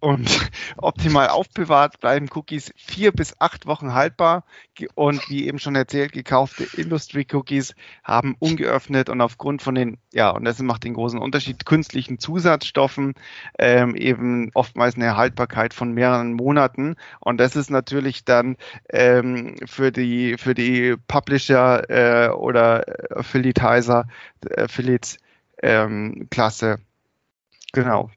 und 0.00 0.28
optimal 0.76 1.28
aufbewahrt 1.28 2.00
bleiben 2.00 2.28
Cookies 2.34 2.72
vier 2.76 3.12
bis 3.12 3.40
acht 3.40 3.66
Wochen 3.66 3.94
haltbar. 3.94 4.44
Und 4.94 5.28
wie 5.28 5.46
eben 5.46 5.58
schon 5.58 5.74
erzählt, 5.74 6.12
gekaufte 6.12 6.64
Industry-Cookies 6.76 7.74
haben 8.04 8.36
ungeöffnet 8.38 9.08
und 9.08 9.20
aufgrund 9.20 9.62
von 9.62 9.74
den, 9.74 9.98
ja, 10.12 10.30
und 10.30 10.44
das 10.44 10.60
macht 10.60 10.84
den 10.84 10.94
großen 10.94 11.18
Unterschied, 11.18 11.66
künstlichen 11.66 12.18
Zusatzstoffen 12.18 13.14
ähm, 13.58 13.96
eben 13.96 14.50
oftmals 14.54 14.96
eine 14.96 15.16
Haltbarkeit 15.16 15.74
von 15.74 15.92
mehreren 15.92 16.32
Monaten. 16.32 16.96
Und 17.20 17.38
das 17.38 17.56
ist 17.56 17.70
natürlich 17.70 18.24
dann 18.24 18.56
ähm, 18.90 19.56
für 19.66 19.92
die 19.92 20.36
für 20.38 20.54
die 20.54 20.96
Publisher 21.08 21.88
äh, 21.90 22.28
oder 22.30 22.84
Affiliatizer, 23.10 24.06
Affiliates 24.56 25.18
ähm, 25.62 26.28
Klasse. 26.30 26.78
Genau 27.72 28.10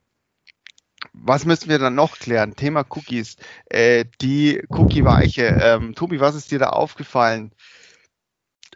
was 1.12 1.44
müssen 1.44 1.68
wir 1.68 1.78
dann 1.78 1.94
noch 1.94 2.18
klären? 2.18 2.56
Thema 2.56 2.84
Cookies. 2.88 3.36
Äh, 3.66 4.04
die 4.20 4.62
Cookie-Weiche. 4.68 5.58
Ähm, 5.62 5.94
Tobi, 5.94 6.20
was 6.20 6.34
ist 6.34 6.50
dir 6.50 6.58
da 6.58 6.70
aufgefallen? 6.70 7.52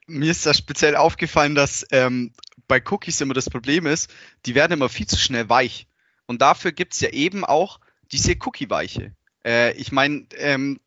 Mir 0.07 0.31
ist 0.31 0.47
da 0.47 0.55
speziell 0.55 0.97
aufgefallen, 0.97 1.55
dass 1.55 1.87
ähm, 1.91 2.33
bei 2.69 2.83
Cookies 2.91 3.21
immer 3.21 3.35
das 3.35 3.51
Problem 3.51 3.87
ist, 3.87 4.13
die 4.45 4.55
werden 4.55 4.73
immer 4.73 4.89
viel 4.89 5.07
zu 5.07 5.19
schnell 5.19 5.49
weich. 5.49 5.89
Und 6.27 6.43
dafür 6.43 6.73
gibt 6.73 6.95
es 6.95 7.01
ja 7.01 7.11
eben 7.11 7.45
auch 7.45 7.81
diese 8.13 8.33
Cookie-Weiche. 8.33 9.15
Äh, 9.45 9.73
ich 9.73 9.93
meine, 9.93 10.27
ähm, 10.37 10.81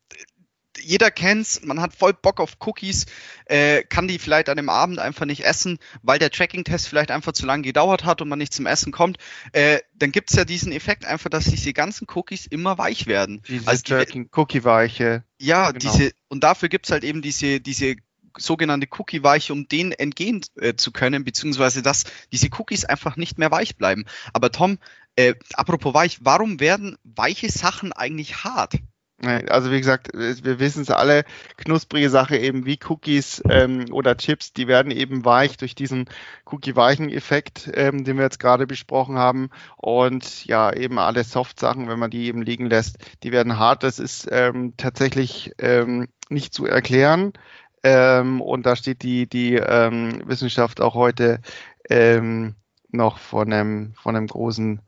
jeder 0.82 1.10
kennt's, 1.10 1.60
man 1.62 1.80
hat 1.80 1.94
voll 1.94 2.12
Bock 2.12 2.40
auf 2.40 2.56
Cookies, 2.60 3.06
äh, 3.46 3.82
kann 3.82 4.08
die 4.08 4.18
vielleicht 4.18 4.48
an 4.48 4.56
dem 4.56 4.68
Abend 4.68 4.98
einfach 4.98 5.26
nicht 5.26 5.44
essen, 5.44 5.78
weil 6.02 6.18
der 6.18 6.30
Tracking-Test 6.30 6.88
vielleicht 6.88 7.10
einfach 7.10 7.32
zu 7.32 7.46
lange 7.46 7.62
gedauert 7.62 8.04
hat 8.04 8.22
und 8.22 8.28
man 8.28 8.38
nicht 8.38 8.52
zum 8.52 8.66
Essen 8.66 8.92
kommt. 8.92 9.18
Äh, 9.52 9.80
dann 9.94 10.12
gibt's 10.12 10.34
ja 10.34 10.44
diesen 10.44 10.72
Effekt 10.72 11.04
einfach, 11.04 11.30
dass 11.30 11.44
diese 11.44 11.72
ganzen 11.72 12.06
Cookies 12.14 12.46
immer 12.46 12.78
weich 12.78 13.06
werden. 13.06 13.42
Diese 13.48 13.68
also 13.68 13.82
Tracking-Cookie-Weiche. 13.82 15.24
Ja, 15.38 15.70
genau. 15.70 15.78
diese, 15.78 16.12
und 16.28 16.44
dafür 16.44 16.68
gibt's 16.68 16.90
halt 16.90 17.04
eben 17.04 17.22
diese, 17.22 17.60
diese 17.60 17.96
sogenannte 18.36 18.86
Cookie-Weiche, 18.90 19.52
um 19.52 19.68
denen 19.68 19.92
entgehen 19.92 20.42
äh, 20.56 20.74
zu 20.74 20.92
können, 20.92 21.24
beziehungsweise 21.24 21.82
dass 21.82 22.04
diese 22.32 22.48
Cookies 22.58 22.84
einfach 22.84 23.16
nicht 23.16 23.38
mehr 23.38 23.50
weich 23.50 23.76
bleiben. 23.76 24.04
Aber 24.32 24.52
Tom, 24.52 24.78
äh, 25.16 25.34
apropos 25.54 25.94
weich, 25.94 26.18
warum 26.22 26.60
werden 26.60 26.96
weiche 27.02 27.50
Sachen 27.50 27.92
eigentlich 27.92 28.44
hart? 28.44 28.76
Also 29.22 29.70
wie 29.70 29.78
gesagt, 29.78 30.08
wir 30.14 30.60
wissen 30.60 30.82
es 30.82 30.90
alle, 30.90 31.24
knusprige 31.58 32.08
Sache 32.08 32.38
eben 32.38 32.64
wie 32.64 32.78
Cookies 32.88 33.42
ähm, 33.50 33.86
oder 33.92 34.16
Chips, 34.16 34.54
die 34.54 34.66
werden 34.66 34.90
eben 34.90 35.26
weich 35.26 35.58
durch 35.58 35.74
diesen 35.74 36.06
Cookie-Weichen-Effekt, 36.46 37.70
ähm, 37.74 38.04
den 38.04 38.16
wir 38.16 38.24
jetzt 38.24 38.40
gerade 38.40 38.66
besprochen 38.66 39.18
haben. 39.18 39.50
Und 39.76 40.46
ja, 40.46 40.72
eben 40.72 40.98
alle 40.98 41.24
Soft-Sachen, 41.24 41.88
wenn 41.88 41.98
man 41.98 42.10
die 42.10 42.26
eben 42.26 42.40
liegen 42.40 42.70
lässt, 42.70 42.96
die 43.22 43.30
werden 43.30 43.58
hart. 43.58 43.82
Das 43.82 43.98
ist 43.98 44.26
ähm, 44.30 44.72
tatsächlich 44.78 45.52
ähm, 45.58 46.08
nicht 46.30 46.54
zu 46.54 46.64
erklären. 46.64 47.34
Ähm, 47.82 48.40
und 48.40 48.64
da 48.64 48.74
steht 48.74 49.02
die, 49.02 49.26
die 49.26 49.54
ähm, 49.54 50.22
Wissenschaft 50.24 50.80
auch 50.80 50.94
heute 50.94 51.40
ähm, 51.90 52.54
noch 52.90 53.18
von 53.18 53.52
einem, 53.52 53.92
von 53.94 54.16
einem 54.16 54.26
großen 54.26 54.80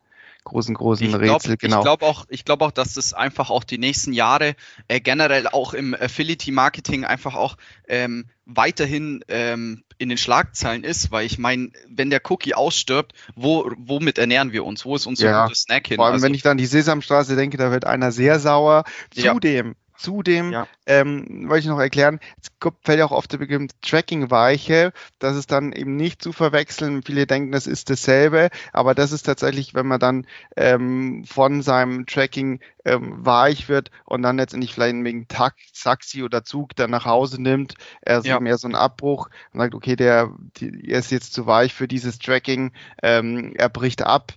großen, 0.45 0.75
großen 0.75 1.07
ich 1.07 1.13
glaub, 1.13 1.43
Rätsel. 1.43 1.57
Genau. 1.57 1.79
Ich 1.79 1.83
glaube 1.83 2.07
auch, 2.07 2.27
ich 2.29 2.45
glaube 2.45 2.65
auch, 2.65 2.71
dass 2.71 2.95
das 2.95 3.13
einfach 3.13 3.51
auch 3.51 3.65
die 3.65 3.79
nächsten 3.79 4.13
Jahre 4.13 4.55
äh, 4.89 5.01
generell 5.01 5.47
auch 5.47 5.75
im 5.75 5.95
Affiliate-Marketing 5.95 7.05
einfach 7.05 7.35
auch 7.35 7.57
ähm, 7.89 8.27
weiterhin 8.45 9.25
ähm, 9.29 9.85
in 9.99 10.09
den 10.09 10.19
Schlagzeilen 10.19 10.85
ist, 10.85 11.13
weil 11.13 11.27
ich 11.27 11.39
meine, 11.39 11.71
wenn 11.89 12.11
der 12.11 12.21
Cookie 12.29 12.55
ausstirbt, 12.55 13.13
wo, 13.37 13.71
womit 13.77 14.19
ernähren 14.19 14.53
wir 14.53 14.65
uns? 14.65 14.85
Wo 14.85 14.97
ist 14.97 15.07
unser 15.07 15.31
ja, 15.31 15.49
Snack 15.55 15.87
hin? 15.87 15.97
Vor 15.97 16.07
allem, 16.07 16.15
also, 16.15 16.27
wenn 16.27 16.35
ich 16.35 16.43
dann 16.43 16.59
die 16.59 16.67
Sesamstraße 16.67 17.37
denke, 17.37 17.57
da 17.57 17.71
wird 17.71 17.85
einer 17.85 18.11
sehr 18.11 18.41
sauer. 18.41 18.85
Zudem, 19.15 19.67
ja. 19.69 19.75
Zudem 20.03 20.51
ja. 20.51 20.67
ähm, 20.85 21.49
wollte 21.49 21.61
ich 21.61 21.67
noch 21.67 21.79
erklären, 21.79 22.19
es 22.41 22.51
fällt 22.83 22.99
ja 22.99 23.05
auch 23.05 23.13
oft 23.13 23.31
der 23.31 23.39
Begriff 23.39 23.71
Tracking-Weiche. 23.83 24.93
Das 25.21 25.37
ist 25.37 25.53
dann 25.53 25.73
eben 25.73 25.95
nicht 25.95 26.21
zu 26.21 26.33
verwechseln. 26.33 27.03
Viele 27.05 27.27
denken, 27.27 27.53
das 27.53 27.69
ist 27.69 27.89
dasselbe, 27.89 28.51
aber 28.73 28.97
das 28.97 29.13
ist 29.13 29.23
tatsächlich, 29.23 29.75
wenn 29.75 29.87
man 29.87 30.01
dann 30.01 30.27
ähm, 30.57 31.25
von 31.25 31.63
seinem 31.63 32.07
Tracking 32.07 32.59
ähm, 32.85 33.25
weich 33.25 33.69
wird 33.69 33.93
und 34.05 34.23
dann 34.23 34.39
letztendlich 34.39 34.75
vielleicht 34.75 34.97
wegen 35.05 35.29
Taxi 35.29 36.25
oder 36.25 36.43
Zug 36.43 36.75
dann 36.75 36.91
nach 36.91 37.07
Hause 37.07 37.41
nimmt, 37.41 37.75
also 38.05 38.29
ja. 38.29 38.41
mehr 38.41 38.59
so 38.59 38.67
ein 38.67 38.75
Abbruch 38.75 39.31
und 39.53 39.61
sagt, 39.61 39.75
okay, 39.75 39.95
der, 39.95 40.33
die, 40.57 40.91
er 40.91 40.99
ist 40.99 41.13
jetzt 41.13 41.33
zu 41.33 41.47
weich 41.47 41.75
für 41.75 41.87
dieses 41.87 42.19
Tracking, 42.19 42.73
ähm, 43.03 43.53
er 43.55 43.69
bricht 43.69 44.03
ab 44.03 44.35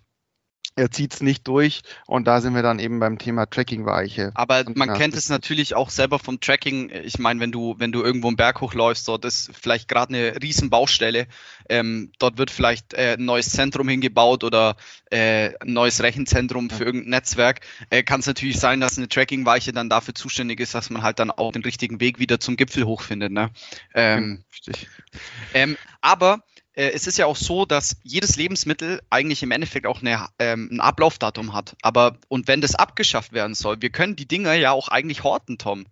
er 0.76 0.92
zieht 0.92 1.14
es 1.14 1.22
nicht 1.22 1.48
durch 1.48 1.82
und 2.06 2.28
da 2.28 2.42
sind 2.42 2.54
wir 2.54 2.62
dann 2.62 2.80
eben 2.80 3.00
beim 3.00 3.18
Thema 3.18 3.46
Tracking-Weiche. 3.46 4.32
Aber 4.36 4.66
man 4.76 4.94
kennt 4.94 5.16
es 5.16 5.30
natürlich 5.30 5.74
auch 5.76 5.90
selber 5.90 6.20
vom 6.20 6.40
Tracking. 6.40 6.90
Ich 7.04 7.18
meine, 7.18 7.40
wenn 7.40 7.52
du, 7.52 7.76
wenn 7.78 7.92
du 7.92 8.04
irgendwo 8.04 8.28
einen 8.28 8.36
Berg 8.36 8.60
hochläufst, 8.60 9.08
dort 9.08 9.24
ist 9.24 9.52
vielleicht 9.54 9.88
gerade 9.88 10.14
eine 10.14 10.42
riesen 10.42 10.70
Baustelle, 10.70 11.28
ähm, 11.70 12.12
dort 12.20 12.38
wird 12.38 12.52
vielleicht 12.52 12.94
äh, 12.94 13.16
ein 13.18 13.26
neues 13.26 13.50
Zentrum 13.52 13.88
hingebaut 13.88 14.44
oder 14.44 14.76
äh, 15.12 15.54
ein 15.60 15.74
neues 15.74 16.04
Rechenzentrum 16.04 16.70
für 16.70 16.84
irgendein 16.84 17.12
Netzwerk, 17.12 17.62
äh, 17.90 18.04
kann 18.04 18.20
es 18.20 18.26
natürlich 18.26 18.60
sein, 18.60 18.82
dass 18.82 18.98
eine 18.98 19.08
Tracking-Weiche 19.08 19.72
dann 19.72 19.90
dafür 19.90 20.14
zuständig 20.14 20.60
ist, 20.60 20.76
dass 20.76 20.90
man 20.90 21.04
halt 21.04 21.20
dann 21.20 21.32
auch 21.32 21.54
den 21.54 21.64
richtigen 21.64 22.02
Weg 22.02 22.20
wieder 22.20 22.40
zum 22.40 22.58
Gipfel 22.58 22.86
hochfindet. 22.86 23.32
Ne? 23.32 23.50
Ähm, 23.94 24.44
ähm, 25.54 25.78
aber 26.02 26.44
es 26.76 27.08
ist 27.08 27.18
ja 27.18 27.26
auch 27.26 27.36
so, 27.38 27.66
dass 27.66 27.98
jedes 28.04 28.36
Lebensmittel 28.36 29.02
eigentlich 29.10 29.44
im 29.44 29.52
Endeffekt 29.52 29.88
auch 29.88 30.02
eine, 30.02 30.28
ähm, 30.40 30.70
ein 30.72 30.82
Ablaufdatum 30.82 31.54
hat. 31.54 31.76
Aber 31.82 32.18
und 32.28 32.48
wenn 32.48 32.62
das 32.62 32.76
abgeschafft 32.76 33.32
werden 33.32 33.56
soll, 33.56 33.82
wir 33.82 33.90
können 33.90 34.16
die 34.16 34.28
Dinger 34.28 34.54
ja 34.54 34.72
auch 34.72 34.90
eigentlich 34.90 35.24
horten, 35.24 35.58
Tom. 35.58 35.86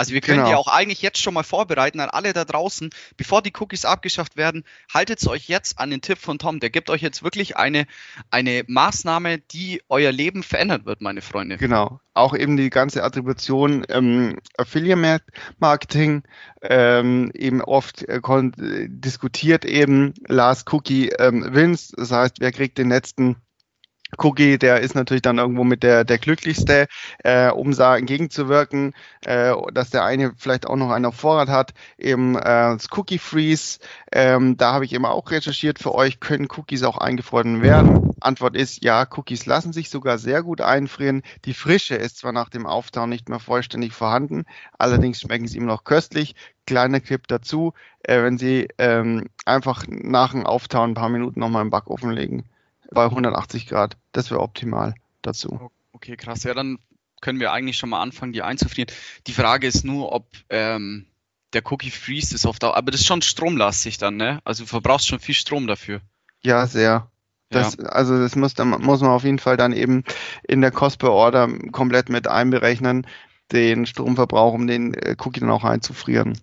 Also 0.00 0.14
wir 0.14 0.22
können 0.22 0.38
genau. 0.38 0.48
die 0.48 0.54
auch 0.54 0.66
eigentlich 0.66 1.02
jetzt 1.02 1.18
schon 1.18 1.34
mal 1.34 1.42
vorbereiten 1.42 2.00
an 2.00 2.08
alle 2.08 2.32
da 2.32 2.46
draußen, 2.46 2.88
bevor 3.18 3.42
die 3.42 3.52
Cookies 3.60 3.84
abgeschafft 3.84 4.38
werden. 4.38 4.64
Haltet 4.94 5.28
euch 5.28 5.46
jetzt 5.46 5.78
an 5.78 5.90
den 5.90 6.00
Tipp 6.00 6.16
von 6.16 6.38
Tom. 6.38 6.58
Der 6.58 6.70
gibt 6.70 6.88
euch 6.88 7.02
jetzt 7.02 7.22
wirklich 7.22 7.58
eine, 7.58 7.86
eine 8.30 8.64
Maßnahme, 8.66 9.40
die 9.40 9.82
euer 9.90 10.10
Leben 10.10 10.42
verändern 10.42 10.86
wird, 10.86 11.02
meine 11.02 11.20
Freunde. 11.20 11.58
Genau. 11.58 12.00
Auch 12.14 12.34
eben 12.34 12.56
die 12.56 12.70
ganze 12.70 13.04
Attribution 13.04 13.84
ähm, 13.90 14.38
Affiliate 14.56 15.22
Marketing 15.58 16.22
ähm, 16.62 17.30
eben 17.34 17.60
oft 17.60 18.02
äh, 18.08 18.20
diskutiert 18.88 19.66
eben 19.66 20.14
Last 20.28 20.72
Cookie 20.72 21.10
ähm, 21.10 21.52
wins. 21.52 21.92
Das 21.94 22.10
heißt, 22.10 22.40
wer 22.40 22.52
kriegt 22.52 22.78
den 22.78 22.88
letzten 22.88 23.36
Cookie, 24.18 24.58
der 24.58 24.80
ist 24.80 24.94
natürlich 24.94 25.22
dann 25.22 25.38
irgendwo 25.38 25.64
mit 25.64 25.82
der, 25.82 26.04
der 26.04 26.18
glücklichste, 26.18 26.86
äh, 27.24 27.50
um 27.50 27.74
da 27.74 27.96
entgegenzuwirken, 27.96 28.94
äh, 29.24 29.54
dass 29.72 29.90
der 29.90 30.04
eine 30.04 30.32
vielleicht 30.36 30.66
auch 30.66 30.76
noch 30.76 30.90
einen 30.90 31.06
auf 31.06 31.16
Vorrat 31.16 31.48
hat, 31.48 31.72
eben 31.98 32.36
äh, 32.36 32.42
das 32.42 32.88
Cookie 32.96 33.18
Freeze. 33.18 33.78
Ähm, 34.12 34.56
da 34.56 34.72
habe 34.72 34.84
ich 34.84 34.92
eben 34.92 35.06
auch 35.06 35.30
recherchiert 35.30 35.78
für 35.78 35.94
euch, 35.94 36.20
können 36.20 36.48
Cookies 36.56 36.82
auch 36.82 36.98
eingefroren 36.98 37.62
werden? 37.62 38.10
Antwort 38.20 38.56
ist 38.56 38.82
ja, 38.84 39.06
Cookies 39.16 39.46
lassen 39.46 39.72
sich 39.72 39.90
sogar 39.90 40.18
sehr 40.18 40.42
gut 40.42 40.60
einfrieren. 40.60 41.22
Die 41.44 41.54
Frische 41.54 41.94
ist 41.94 42.18
zwar 42.18 42.32
nach 42.32 42.50
dem 42.50 42.66
Auftauen 42.66 43.10
nicht 43.10 43.28
mehr 43.28 43.40
vollständig 43.40 43.92
vorhanden, 43.92 44.44
allerdings 44.78 45.20
schmecken 45.20 45.46
sie 45.46 45.58
immer 45.58 45.68
noch 45.72 45.84
köstlich. 45.84 46.34
Kleiner 46.66 47.00
Clip 47.00 47.26
dazu, 47.26 47.72
äh, 48.02 48.22
wenn 48.22 48.38
Sie 48.38 48.68
ähm, 48.78 49.28
einfach 49.44 49.84
nach 49.88 50.32
dem 50.32 50.46
Auftauen 50.46 50.90
ein 50.90 50.94
paar 50.94 51.08
Minuten 51.08 51.40
nochmal 51.40 51.62
im 51.62 51.70
Backofen 51.70 52.10
legen 52.10 52.49
bei 52.92 53.04
180 53.04 53.66
Grad. 53.66 53.96
Das 54.12 54.30
wäre 54.30 54.40
optimal 54.40 54.94
dazu. 55.22 55.70
Okay, 55.92 56.16
krass. 56.16 56.44
Ja, 56.44 56.54
dann 56.54 56.78
können 57.20 57.40
wir 57.40 57.52
eigentlich 57.52 57.76
schon 57.76 57.90
mal 57.90 58.00
anfangen, 58.00 58.32
die 58.32 58.42
einzufrieren. 58.42 58.90
Die 59.26 59.32
Frage 59.32 59.66
ist 59.66 59.84
nur, 59.84 60.12
ob 60.12 60.26
ähm, 60.48 61.06
der 61.52 61.62
Cookie 61.70 61.90
Freeze 61.90 62.34
ist 62.34 62.46
auf 62.46 62.58
Dauer, 62.58 62.76
aber 62.76 62.90
das 62.90 63.00
ist 63.00 63.06
schon 63.06 63.22
stromlastig 63.22 63.98
dann, 63.98 64.16
ne? 64.16 64.40
Also 64.44 64.64
du 64.64 64.68
verbrauchst 64.68 65.06
schon 65.06 65.20
viel 65.20 65.34
Strom 65.34 65.66
dafür. 65.66 66.00
Ja, 66.42 66.66
sehr. 66.66 67.10
Das, 67.50 67.76
ja. 67.76 67.84
Also 67.86 68.18
das 68.18 68.36
muss, 68.36 68.56
muss 68.56 69.00
man 69.00 69.10
auf 69.10 69.24
jeden 69.24 69.40
Fall 69.40 69.56
dann 69.56 69.72
eben 69.72 70.04
in 70.44 70.60
der 70.60 70.70
Cost 70.70 70.98
per 70.98 71.10
Order 71.10 71.48
komplett 71.72 72.08
mit 72.08 72.28
einberechnen, 72.28 73.06
den 73.52 73.86
Stromverbrauch, 73.86 74.54
um 74.54 74.66
den 74.66 74.94
äh, 74.94 75.16
Cookie 75.18 75.40
dann 75.40 75.50
auch 75.50 75.64
einzufrieren. 75.64 76.38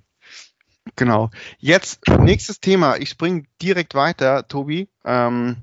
Genau. 0.95 1.31
Jetzt 1.59 2.01
nächstes 2.07 2.59
Thema. 2.59 2.97
Ich 2.97 3.09
springe 3.09 3.43
direkt 3.61 3.95
weiter, 3.95 4.47
Tobi. 4.47 4.89
Ähm, 5.05 5.57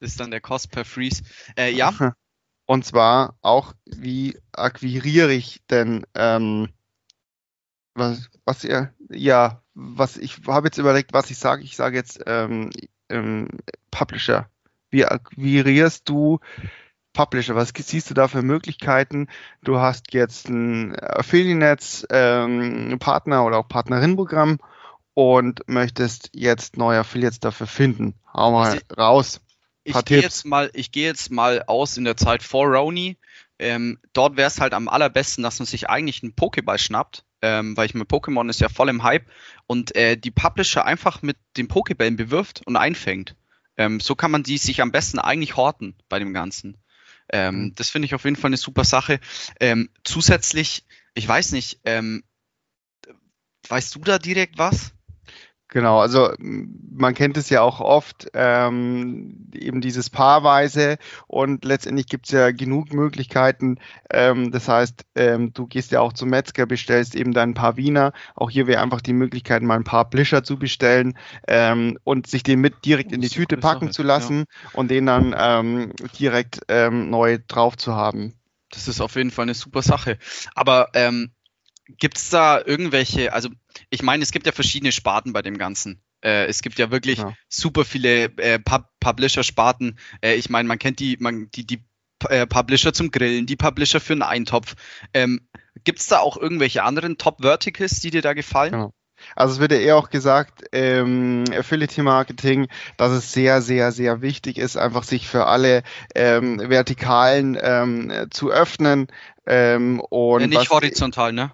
ist 0.00 0.20
dann 0.20 0.30
der 0.30 0.40
Cost 0.40 0.70
per 0.70 0.84
Freeze. 0.84 1.22
Äh, 1.56 1.72
ja. 1.72 1.92
Und 2.66 2.84
zwar 2.84 3.36
auch, 3.42 3.74
wie 3.84 4.38
akquiriere 4.52 5.32
ich 5.32 5.60
denn, 5.70 6.06
ähm, 6.14 6.68
was, 7.94 8.30
was 8.44 8.62
ihr, 8.62 8.94
ja, 9.10 9.60
was 9.74 10.16
ich 10.16 10.36
habe 10.46 10.68
jetzt 10.68 10.78
überlegt, 10.78 11.12
was 11.12 11.30
ich 11.30 11.38
sage. 11.38 11.64
Ich 11.64 11.74
sage 11.74 11.96
jetzt 11.96 12.20
ähm, 12.26 12.70
ähm, 13.08 13.48
Publisher. 13.90 14.48
Wie 14.90 15.04
akquirierst 15.04 16.08
du 16.08 16.38
Publisher? 17.12 17.56
Was 17.56 17.72
siehst 17.76 18.08
du 18.10 18.14
da 18.14 18.28
für 18.28 18.42
Möglichkeiten? 18.42 19.26
Du 19.62 19.78
hast 19.78 20.14
jetzt 20.14 20.48
ein 20.48 20.96
Affiliates-Partner 20.98 23.36
ähm, 23.36 23.44
oder 23.44 23.58
auch 23.58 23.68
Partnerin-Programm 23.68 24.58
und 25.14 25.62
möchtest 25.66 26.30
jetzt 26.34 26.76
neue 26.76 27.00
Affiliates 27.00 27.40
dafür 27.40 27.66
finden. 27.66 28.14
Hau 28.32 28.52
mal 28.52 28.80
raus. 28.96 29.40
Ich 29.98 30.04
gehe 30.04 30.20
jetzt 30.20 30.44
mal, 30.44 30.70
ich 30.74 30.92
gehe 30.92 31.06
jetzt 31.06 31.30
mal 31.30 31.62
aus 31.66 31.96
in 31.96 32.04
der 32.04 32.16
Zeit 32.16 32.42
vor 32.42 32.66
Roni. 32.66 33.18
Ähm, 33.58 33.98
dort 34.12 34.36
wäre 34.36 34.48
es 34.48 34.60
halt 34.60 34.72
am 34.72 34.88
allerbesten, 34.88 35.42
dass 35.42 35.58
man 35.58 35.66
sich 35.66 35.90
eigentlich 35.90 36.22
einen 36.22 36.34
Pokéball 36.34 36.78
schnappt, 36.78 37.24
ähm, 37.42 37.76
weil 37.76 37.86
ich 37.86 37.94
mein 37.94 38.06
Pokémon 38.06 38.48
ist 38.48 38.60
ja 38.60 38.70
voll 38.70 38.88
im 38.88 39.02
Hype 39.02 39.26
und 39.66 39.94
äh, 39.94 40.16
die 40.16 40.30
Publisher 40.30 40.86
einfach 40.86 41.20
mit 41.20 41.36
den 41.56 41.68
Pokébällen 41.68 42.16
bewirft 42.16 42.62
und 42.64 42.76
einfängt. 42.76 43.36
Ähm, 43.76 44.00
so 44.00 44.14
kann 44.14 44.30
man 44.30 44.42
die 44.42 44.58
sich 44.58 44.80
am 44.80 44.92
besten 44.92 45.18
eigentlich 45.18 45.56
horten 45.56 45.94
bei 46.08 46.18
dem 46.18 46.32
Ganzen. 46.32 46.78
Ähm, 47.32 47.64
mhm. 47.64 47.74
Das 47.74 47.90
finde 47.90 48.06
ich 48.06 48.14
auf 48.14 48.24
jeden 48.24 48.36
Fall 48.36 48.48
eine 48.48 48.56
super 48.56 48.84
Sache. 48.84 49.20
Ähm, 49.60 49.90
zusätzlich, 50.04 50.84
ich 51.14 51.28
weiß 51.28 51.52
nicht, 51.52 51.80
ähm, 51.84 52.24
weißt 53.68 53.94
du 53.94 54.00
da 54.00 54.18
direkt 54.18 54.58
was? 54.58 54.92
Genau, 55.72 56.00
also 56.00 56.32
man 56.38 57.14
kennt 57.14 57.36
es 57.36 57.48
ja 57.48 57.62
auch 57.62 57.80
oft, 57.80 58.28
ähm, 58.34 59.48
eben 59.54 59.80
dieses 59.80 60.10
Paarweise 60.10 60.98
und 61.28 61.64
letztendlich 61.64 62.06
gibt 62.08 62.26
es 62.26 62.32
ja 62.32 62.50
genug 62.50 62.92
Möglichkeiten. 62.92 63.78
Ähm, 64.10 64.50
das 64.50 64.66
heißt, 64.66 65.04
ähm, 65.14 65.52
du 65.52 65.68
gehst 65.68 65.92
ja 65.92 66.00
auch 66.00 66.12
zum 66.12 66.30
Metzger, 66.30 66.66
bestellst 66.66 67.14
eben 67.14 67.32
dein 67.32 67.54
Paar 67.54 67.76
Wiener. 67.76 68.12
Auch 68.34 68.50
hier 68.50 68.66
wäre 68.66 68.82
einfach 68.82 69.00
die 69.00 69.12
Möglichkeit, 69.12 69.62
mal 69.62 69.76
ein 69.76 69.84
paar 69.84 70.10
Blischer 70.10 70.42
zu 70.42 70.58
bestellen 70.58 71.16
ähm, 71.46 71.98
und 72.02 72.26
sich 72.26 72.42
den 72.42 72.60
mit 72.60 72.84
direkt 72.84 73.12
in 73.12 73.20
die 73.20 73.28
Tüte 73.28 73.56
packen 73.56 73.86
Sache. 73.86 73.94
zu 73.94 74.02
lassen 74.02 74.38
ja. 74.64 74.70
und 74.72 74.90
den 74.90 75.06
dann 75.06 75.36
ähm, 75.38 75.92
direkt 76.18 76.62
ähm, 76.66 77.10
neu 77.10 77.38
drauf 77.46 77.76
zu 77.76 77.94
haben. 77.94 78.34
Das 78.70 78.88
ist 78.88 79.00
auf 79.00 79.14
jeden 79.14 79.30
Fall 79.30 79.44
eine 79.44 79.54
super 79.54 79.82
Sache. 79.82 80.18
Aber 80.56 80.88
ähm, 80.94 81.30
Gibt 81.98 82.18
es 82.18 82.30
da 82.30 82.60
irgendwelche, 82.64 83.32
also 83.32 83.48
ich 83.90 84.02
meine, 84.02 84.22
es 84.22 84.32
gibt 84.32 84.46
ja 84.46 84.52
verschiedene 84.52 84.92
Sparten 84.92 85.32
bei 85.32 85.42
dem 85.42 85.58
Ganzen. 85.58 86.02
Äh, 86.22 86.46
es 86.46 86.62
gibt 86.62 86.78
ja 86.78 86.90
wirklich 86.90 87.18
ja. 87.18 87.34
super 87.48 87.84
viele 87.84 88.24
äh, 88.36 88.58
Pub 88.58 88.84
Publisher-Sparten. 89.00 89.98
Äh, 90.20 90.34
ich 90.34 90.50
meine, 90.50 90.68
man 90.68 90.78
kennt 90.78 91.00
die, 91.00 91.16
man, 91.18 91.50
die, 91.50 91.66
die 91.66 91.82
äh, 92.28 92.46
Publisher 92.46 92.92
zum 92.92 93.10
Grillen, 93.10 93.46
die 93.46 93.56
Publisher 93.56 94.00
für 94.00 94.12
einen 94.12 94.22
Eintopf. 94.22 94.74
Ähm, 95.14 95.48
Gibt 95.84 96.00
es 96.00 96.06
da 96.06 96.18
auch 96.18 96.36
irgendwelche 96.36 96.82
anderen 96.82 97.16
Top-Verticals, 97.16 98.00
die 98.00 98.10
dir 98.10 98.22
da 98.22 98.34
gefallen? 98.34 98.72
Genau. 98.72 98.94
Also 99.36 99.54
es 99.54 99.60
wird 99.60 99.72
ja 99.72 99.78
eher 99.78 99.96
auch 99.96 100.10
gesagt, 100.10 100.64
ähm, 100.72 101.44
Affiliate 101.52 102.02
Marketing, 102.02 102.68
dass 102.96 103.12
es 103.12 103.32
sehr, 103.32 103.60
sehr, 103.60 103.92
sehr 103.92 104.22
wichtig 104.22 104.56
ist, 104.58 104.76
einfach 104.76 105.02
sich 105.02 105.28
für 105.28 105.46
alle 105.46 105.82
ähm, 106.14 106.58
Vertikalen 106.58 107.58
ähm, 107.60 108.28
zu 108.30 108.50
öffnen. 108.50 109.08
Ähm, 109.46 110.00
und 110.00 110.40
ja, 110.40 110.46
nicht 110.46 110.70
horizontal, 110.70 111.32
ne? 111.32 111.52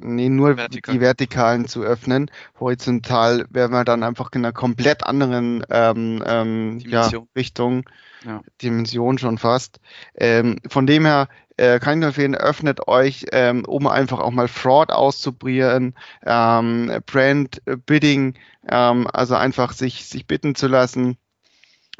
Nee, 0.00 0.28
nur 0.28 0.56
Vertikal. 0.56 0.94
die 0.94 1.00
Vertikalen 1.00 1.66
zu 1.66 1.82
öffnen. 1.82 2.30
Horizontal 2.58 3.46
wären 3.50 3.72
wir 3.72 3.84
dann 3.84 4.02
einfach 4.02 4.30
in 4.32 4.44
einer 4.44 4.52
komplett 4.52 5.04
anderen 5.04 5.64
ähm, 5.70 6.22
ähm, 6.26 6.78
ja, 6.80 7.10
Richtung, 7.36 7.88
ja. 8.24 8.42
Dimension 8.62 9.18
schon 9.18 9.38
fast. 9.38 9.80
Ähm, 10.14 10.58
von 10.68 10.86
dem 10.86 11.04
her 11.04 11.28
äh, 11.56 11.78
kann 11.80 11.94
ich 11.94 12.00
nur 12.00 12.08
empfehlen, 12.08 12.34
öffnet 12.34 12.86
euch, 12.88 13.26
ähm, 13.32 13.64
um 13.64 13.86
einfach 13.86 14.20
auch 14.20 14.30
mal 14.30 14.48
Fraud 14.48 14.90
auszuprobieren, 14.90 15.94
ähm, 16.24 16.92
Brand 17.06 17.62
Bidding, 17.86 18.34
ähm, 18.68 19.08
also 19.12 19.34
einfach 19.34 19.72
sich, 19.72 20.06
sich 20.06 20.26
bitten 20.26 20.54
zu 20.54 20.68
lassen 20.68 21.18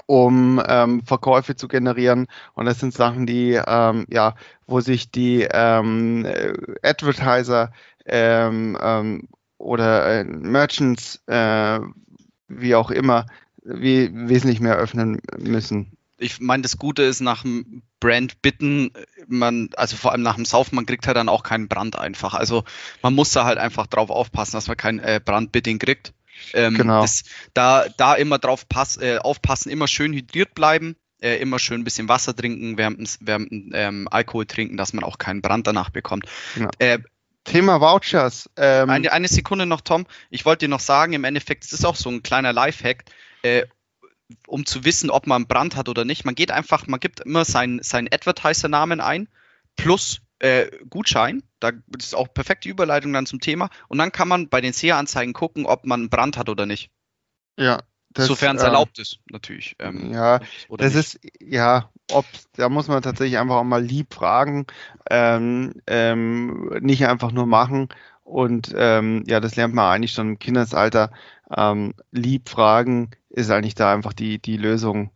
um 0.06 0.62
ähm, 0.66 1.02
Verkäufe 1.04 1.56
zu 1.56 1.68
generieren. 1.68 2.26
Und 2.54 2.66
das 2.66 2.80
sind 2.80 2.94
Sachen, 2.94 3.26
die, 3.26 3.60
ähm, 3.66 4.06
ja, 4.08 4.34
wo 4.66 4.80
sich 4.80 5.10
die 5.10 5.46
ähm, 5.50 6.26
Advertiser 6.82 7.72
ähm, 8.06 8.76
ähm, 8.80 9.28
oder 9.58 10.20
äh, 10.20 10.24
Merchants, 10.24 11.22
äh, 11.26 11.80
wie 12.48 12.74
auch 12.74 12.90
immer, 12.90 13.26
wie, 13.62 14.10
wesentlich 14.12 14.60
mehr 14.60 14.76
öffnen 14.76 15.20
müssen. 15.36 15.92
Ich 16.16 16.40
meine, 16.40 16.62
das 16.62 16.78
Gute 16.78 17.02
ist 17.02 17.20
nach 17.20 17.42
dem 17.42 17.82
Brand 18.00 18.42
bitten, 18.42 18.92
man, 19.28 19.70
also 19.76 19.96
vor 19.96 20.12
allem 20.12 20.22
nach 20.22 20.34
dem 20.34 20.44
Saufen, 20.44 20.74
man 20.74 20.86
kriegt 20.86 21.06
halt 21.06 21.16
dann 21.16 21.28
auch 21.28 21.42
keinen 21.42 21.68
Brand 21.68 21.96
einfach. 21.96 22.34
Also 22.34 22.64
man 23.02 23.14
muss 23.14 23.32
da 23.32 23.44
halt 23.44 23.58
einfach 23.58 23.86
drauf 23.86 24.10
aufpassen, 24.10 24.56
dass 24.56 24.68
man 24.68 24.76
kein 24.76 24.98
äh, 24.98 25.20
Brandbidding 25.24 25.78
kriegt. 25.78 26.12
Ähm, 26.52 26.74
genau. 26.74 27.02
Das, 27.02 27.24
da, 27.54 27.86
da 27.96 28.14
immer 28.14 28.38
drauf 28.38 28.68
pass, 28.68 28.96
äh, 28.96 29.18
aufpassen, 29.18 29.70
immer 29.70 29.88
schön 29.88 30.12
hydriert 30.12 30.54
bleiben, 30.54 30.96
äh, 31.20 31.36
immer 31.36 31.58
schön 31.58 31.80
ein 31.80 31.84
bisschen 31.84 32.08
Wasser 32.08 32.34
trinken, 32.34 32.78
während, 32.78 33.18
während 33.20 33.50
ähm, 33.72 34.08
Alkohol 34.10 34.46
trinken, 34.46 34.76
dass 34.76 34.92
man 34.92 35.04
auch 35.04 35.18
keinen 35.18 35.42
Brand 35.42 35.66
danach 35.66 35.90
bekommt. 35.90 36.26
Genau. 36.54 36.70
Äh, 36.78 36.98
Thema 37.44 37.80
Vouchers. 37.80 38.50
Ähm, 38.56 38.90
eine, 38.90 39.12
eine 39.12 39.28
Sekunde 39.28 39.66
noch, 39.66 39.80
Tom. 39.80 40.06
Ich 40.30 40.44
wollte 40.44 40.66
dir 40.66 40.70
noch 40.70 40.80
sagen, 40.80 41.14
im 41.14 41.24
Endeffekt, 41.24 41.64
es 41.64 41.72
ist 41.72 41.84
auch 41.84 41.96
so 41.96 42.10
ein 42.10 42.22
kleiner 42.22 42.52
Lifehack, 42.52 43.04
äh, 43.42 43.64
um 44.46 44.66
zu 44.66 44.84
wissen, 44.84 45.10
ob 45.10 45.26
man 45.26 45.36
einen 45.36 45.48
Brand 45.48 45.76
hat 45.76 45.88
oder 45.88 46.04
nicht. 46.04 46.24
Man 46.24 46.34
geht 46.34 46.50
einfach, 46.50 46.86
man 46.86 47.00
gibt 47.00 47.20
immer 47.20 47.44
seinen, 47.44 47.82
seinen 47.82 48.08
Advertiser-Namen 48.12 49.00
ein, 49.00 49.28
plus 49.76 50.20
äh, 50.38 50.70
Gutschein. 50.88 51.42
Da 51.60 51.72
ist 51.96 52.14
auch 52.14 52.32
perfekte 52.32 52.68
Überleitung 52.68 53.12
dann 53.12 53.26
zum 53.26 53.40
Thema. 53.40 53.70
Und 53.88 53.98
dann 53.98 54.12
kann 54.12 54.28
man 54.28 54.48
bei 54.48 54.60
den 54.60 54.72
SEA-Anzeigen 54.72 55.32
gucken, 55.32 55.66
ob 55.66 55.84
man 55.84 56.00
einen 56.00 56.10
Brand 56.10 56.36
hat 56.36 56.48
oder 56.48 56.66
nicht. 56.66 56.90
Ja. 57.58 57.82
Sofern 58.16 58.56
es 58.56 58.62
äh, 58.62 58.66
erlaubt 58.66 58.98
ist, 58.98 59.20
natürlich. 59.30 59.76
Ähm, 59.78 60.12
ja, 60.12 60.40
das 60.70 60.94
nicht. 60.94 61.14
ist, 61.14 61.20
ja, 61.40 61.90
ob, 62.10 62.24
da 62.54 62.68
muss 62.68 62.88
man 62.88 63.02
tatsächlich 63.02 63.38
einfach 63.38 63.56
auch 63.56 63.64
mal 63.64 63.82
lieb 63.82 64.14
fragen, 64.14 64.66
ähm, 65.10 65.74
ähm, 65.86 66.70
nicht 66.80 67.06
einfach 67.06 67.32
nur 67.32 67.46
machen. 67.46 67.88
Und 68.24 68.74
ähm, 68.76 69.24
ja, 69.26 69.40
das 69.40 69.56
lernt 69.56 69.74
man 69.74 69.92
eigentlich 69.92 70.12
schon 70.12 70.30
im 70.30 70.38
Kindesalter. 70.38 71.12
Ähm, 71.54 71.94
lieb 72.10 72.48
fragen 72.48 73.10
ist 73.28 73.50
eigentlich 73.50 73.74
da 73.74 73.92
einfach 73.92 74.12
die, 74.12 74.40
die 74.40 74.56
Lösung. 74.56 75.10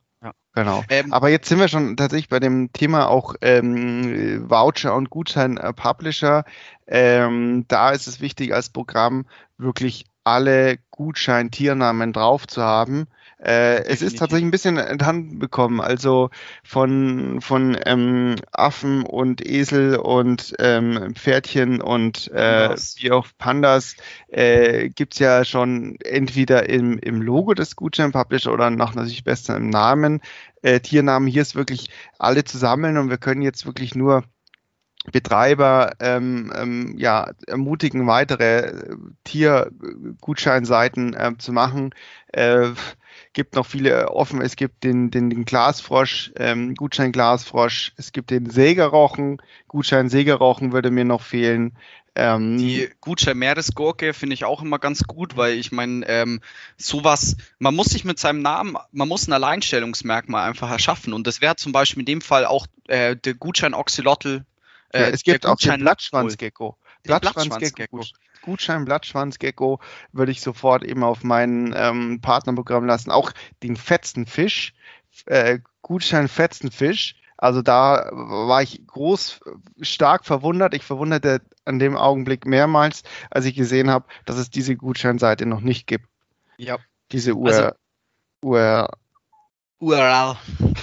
Genau. 0.54 0.84
Ähm, 0.90 1.12
Aber 1.12 1.30
jetzt 1.30 1.48
sind 1.48 1.58
wir 1.58 1.68
schon 1.68 1.96
tatsächlich 1.96 2.28
bei 2.28 2.40
dem 2.40 2.72
Thema 2.72 3.08
auch 3.08 3.34
ähm, 3.40 4.50
Voucher 4.50 4.94
und 4.94 5.08
Gutschein 5.08 5.56
äh, 5.56 5.72
Publisher. 5.72 6.44
Ähm, 6.86 7.64
da 7.68 7.90
ist 7.90 8.06
es 8.06 8.20
wichtig 8.20 8.52
als 8.52 8.68
Programm 8.68 9.24
wirklich 9.56 10.04
alle 10.24 10.78
Gutschein-Tiernamen 10.90 12.12
drauf 12.12 12.46
zu 12.46 12.62
haben. 12.62 13.06
Äh, 13.42 13.84
es 13.86 14.02
ist 14.02 14.18
tatsächlich 14.18 14.46
ein 14.46 14.52
bisschen 14.52 14.78
enthangen 14.78 15.38
bekommen. 15.40 15.80
Also 15.80 16.30
von, 16.62 17.40
von 17.40 17.76
ähm, 17.86 18.36
Affen 18.52 19.02
und 19.04 19.44
Esel 19.44 19.96
und 19.96 20.54
ähm, 20.60 21.14
Pferdchen 21.14 21.80
und 21.80 22.30
äh, 22.32 22.76
wie 22.98 23.10
auch 23.10 23.26
Pandas 23.38 23.96
äh, 24.28 24.90
gibt 24.90 25.18
ja 25.18 25.44
schon 25.44 25.96
entweder 26.04 26.68
im, 26.68 26.98
im 26.98 27.20
Logo 27.20 27.54
des 27.54 27.74
Gutschein-Publisher 27.74 28.52
oder 28.52 28.70
noch 28.70 28.94
natürlich 28.94 29.24
besser 29.24 29.56
im 29.56 29.70
Namen. 29.70 30.20
Äh, 30.62 30.78
Tiernamen 30.78 31.26
hier 31.26 31.42
ist 31.42 31.56
wirklich 31.56 31.90
alle 32.18 32.44
zusammen 32.44 32.96
und 32.96 33.10
wir 33.10 33.18
können 33.18 33.42
jetzt 33.42 33.66
wirklich 33.66 33.96
nur 33.96 34.22
Betreiber 35.10 35.94
ähm, 35.98 36.52
ähm, 36.54 36.94
ja, 36.96 37.32
ermutigen, 37.48 38.06
weitere 38.06 38.58
äh, 38.58 38.96
Tiergutscheinseiten 39.24 41.14
äh, 41.14 41.32
zu 41.38 41.52
machen. 41.52 41.92
Äh, 42.28 42.68
gibt 43.32 43.54
noch 43.54 43.66
viele 43.66 44.10
offen. 44.10 44.40
Es 44.40 44.56
gibt 44.56 44.84
den, 44.84 45.10
den, 45.10 45.30
den 45.30 45.44
Glasfrosch, 45.44 46.32
ähm, 46.36 46.74
Gutschein 46.74 47.12
Glasfrosch. 47.12 47.92
Es 47.96 48.12
gibt 48.12 48.30
den 48.30 48.50
Sägerochen. 48.50 49.40
Gutschein 49.68 50.08
Sägerochen 50.08 50.72
würde 50.72 50.90
mir 50.90 51.04
noch 51.04 51.22
fehlen. 51.22 51.76
Ähm, 52.14 52.58
die 52.58 52.90
Gutschein 53.00 53.38
Meeresgurke 53.38 54.12
finde 54.12 54.34
ich 54.34 54.44
auch 54.44 54.60
immer 54.60 54.78
ganz 54.78 55.04
gut, 55.04 55.36
weil 55.36 55.54
ich 55.54 55.72
meine, 55.72 56.06
ähm, 56.08 56.40
sowas, 56.76 57.36
man 57.58 57.74
muss 57.74 57.86
sich 57.86 58.04
mit 58.04 58.18
seinem 58.18 58.42
Namen, 58.42 58.76
man 58.92 59.08
muss 59.08 59.26
ein 59.26 59.32
Alleinstellungsmerkmal 59.32 60.48
einfach 60.48 60.70
erschaffen. 60.70 61.14
Und 61.14 61.26
das 61.26 61.40
wäre 61.40 61.56
zum 61.56 61.72
Beispiel 61.72 62.00
in 62.00 62.06
dem 62.06 62.20
Fall 62.20 62.44
auch 62.44 62.66
äh, 62.88 63.16
der 63.16 63.34
Gutschein 63.34 63.72
Oxylotl 63.72 64.44
äh, 64.92 65.00
ja, 65.00 65.08
es 65.08 65.22
gibt 65.22 65.46
auch 65.46 65.56
den 65.56 65.80
Blattschwanzgecko. 65.80 66.76
Blattschwanzgecko. 67.02 68.04
Gutschein 68.42 68.84
Blattschwanzgecko 68.84 69.80
würde 70.12 70.32
ich 70.32 70.40
sofort 70.40 70.84
eben 70.84 71.02
auf 71.02 71.24
mein 71.24 71.74
ähm, 71.76 72.20
Partnerprogramm 72.20 72.84
lassen. 72.84 73.10
Auch 73.10 73.32
den 73.62 73.76
Fetzenfisch, 73.76 74.74
äh, 75.26 75.60
Gutschein 75.80 76.28
Fetzenfisch. 76.28 77.16
Also 77.36 77.62
da 77.62 78.08
war 78.12 78.62
ich 78.62 78.86
groß, 78.86 79.40
stark 79.80 80.24
verwundert. 80.24 80.74
Ich 80.74 80.84
verwunderte 80.84 81.40
an 81.64 81.78
dem 81.78 81.96
Augenblick 81.96 82.46
mehrmals, 82.46 83.02
als 83.30 83.46
ich 83.46 83.54
gesehen 83.54 83.90
habe, 83.90 84.06
dass 84.26 84.36
es 84.36 84.50
diese 84.50 84.76
Gutscheinseite 84.76 85.46
noch 85.46 85.60
nicht 85.60 85.86
gibt. 85.86 86.06
Ja. 86.56 86.78
Diese 87.10 87.34
UR, 87.34 87.48
also, 87.48 87.70
UR 88.42 88.90
URL. 89.82 90.36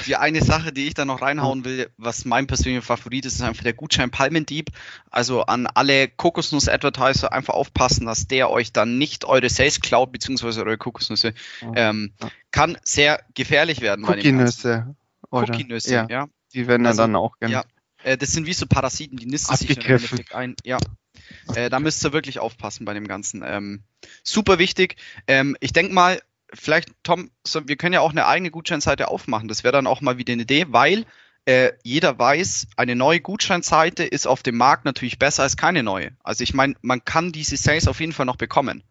Die 0.06 0.18
eine 0.18 0.44
Sache, 0.44 0.74
die 0.74 0.88
ich 0.88 0.94
da 0.94 1.06
noch 1.06 1.22
reinhauen 1.22 1.64
will, 1.64 1.90
was 1.98 2.26
mein 2.26 2.48
persönlicher 2.48 2.86
Favorit 2.86 3.26
ist, 3.26 3.36
ist 3.36 3.42
einfach 3.42 3.64
der 3.64 3.74
Gutschein 3.74 4.12
Palmendieb. 4.12 4.72
Also 5.10 5.44
an 5.44 5.68
alle 5.68 6.10
Kokosnuss-Advertiser 6.10 7.32
einfach 7.32 7.54
aufpassen, 7.54 8.06
dass 8.06 8.28
der 8.28 8.50
euch 8.50 8.74
dann 8.74 8.98
nicht 8.98 9.24
eure 9.24 9.50
Sales 9.50 9.80
klaut, 9.80 10.12
beziehungsweise 10.12 10.66
eure 10.66 10.78
Kokosnüsse. 10.78 11.34
Ähm, 11.76 12.12
kann 12.52 12.78
sehr 12.84 13.24
gefährlich 13.36 13.80
werden. 13.80 14.04
Cookie-Nüsse. 14.04 14.94
Cookie-Nüsse, 15.32 15.94
ja. 15.94 16.08
ja. 16.10 16.28
Die 16.54 16.68
werden 16.68 16.86
also, 16.86 17.04
dann 17.04 17.16
auch 17.16 17.38
gerne. 17.40 17.54
Ja, 17.54 17.64
äh, 18.04 18.18
das 18.18 18.34
sind 18.34 18.48
wie 18.48 18.54
so 18.54 18.66
Parasiten, 18.66 19.18
die 19.18 19.28
nisten 19.28 19.56
sich 19.56 19.80
dann 19.80 20.00
ein. 20.34 20.56
Ja. 20.66 20.78
Äh, 21.56 21.70
da 21.70 21.80
müsst 21.80 22.04
ihr 22.04 22.12
wirklich 22.12 22.40
aufpassen 22.40 22.86
bei 22.86 22.94
dem 22.94 23.08
Ganzen. 23.08 23.44
Ähm, 23.46 23.84
super 24.24 24.60
wichtig. 24.60 24.98
Ähm, 25.28 25.56
ich 25.60 25.72
denke 25.74 25.94
mal, 25.94 26.22
vielleicht, 26.54 26.90
Tom, 27.04 27.32
so, 27.46 27.68
wir 27.68 27.76
können 27.78 27.94
ja 27.94 28.02
auch 28.02 28.12
eine 28.12 28.26
eigene 28.26 28.52
Gutscheinseite 28.52 29.08
aufmachen. 29.08 29.48
Das 29.48 29.64
wäre 29.64 29.72
dann 29.72 29.88
auch 29.88 30.02
mal 30.02 30.18
wieder 30.18 30.34
eine 30.34 30.44
Idee, 30.44 30.66
weil 30.70 31.06
äh, 31.46 31.74
jeder 31.84 32.18
weiß, 32.18 32.68
eine 32.78 32.96
neue 32.96 33.22
Gutscheinseite 33.22 34.04
ist 34.04 34.28
auf 34.28 34.44
dem 34.44 34.58
Markt 34.58 34.86
natürlich 34.86 35.20
besser 35.20 35.44
als 35.44 35.58
keine 35.58 35.84
neue. 35.84 36.12
Also 36.24 36.44
ich 36.44 36.54
meine, 36.54 36.76
man 36.82 37.04
kann 37.04 37.32
diese 37.32 37.58
Sales 37.58 37.88
auf 37.88 38.00
jeden 38.00 38.14
Fall 38.14 38.26
noch 38.26 38.36
bekommen. 38.36 38.84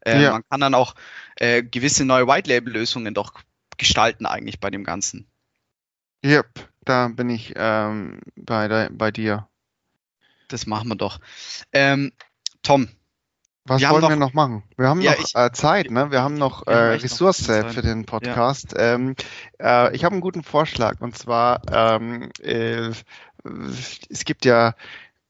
Äh, 0.00 0.22
ja. 0.22 0.32
Man 0.32 0.42
kann 0.48 0.60
dann 0.60 0.74
auch 0.74 0.94
äh, 1.36 1.62
gewisse 1.62 2.04
neue 2.04 2.26
White-Label-Lösungen 2.26 3.14
doch 3.14 3.34
gestalten 3.76 4.26
eigentlich 4.26 4.60
bei 4.60 4.70
dem 4.70 4.84
Ganzen. 4.84 5.26
Yep, 6.24 6.68
da 6.84 7.08
bin 7.08 7.30
ich 7.30 7.54
ähm, 7.56 8.20
bei, 8.36 8.88
bei 8.90 9.10
dir. 9.10 9.48
Das 10.48 10.66
machen 10.66 10.88
wir 10.88 10.96
doch. 10.96 11.20
Ähm, 11.72 12.12
Tom, 12.62 12.88
was 13.64 13.80
wir 13.80 13.90
wollen 13.90 14.02
noch, 14.02 14.08
wir 14.08 14.16
noch 14.16 14.32
machen? 14.32 14.62
Wir 14.76 14.88
haben 14.88 15.00
ja, 15.00 15.12
noch 15.12 15.18
ich, 15.18 15.34
äh, 15.34 15.52
Zeit, 15.52 15.90
ne? 15.90 16.10
Wir 16.10 16.22
haben 16.22 16.34
noch 16.34 16.66
äh, 16.66 16.74
Ressource 16.74 17.46
für 17.46 17.82
den 17.82 18.06
Podcast. 18.06 18.72
Ja. 18.72 18.94
Ähm, 18.94 19.14
äh, 19.60 19.94
ich 19.94 20.04
habe 20.04 20.14
einen 20.14 20.22
guten 20.22 20.42
Vorschlag 20.42 21.00
und 21.00 21.16
zwar 21.16 21.62
ähm, 21.70 22.30
äh, 22.42 22.90
es 24.08 24.24
gibt 24.24 24.44
ja 24.44 24.74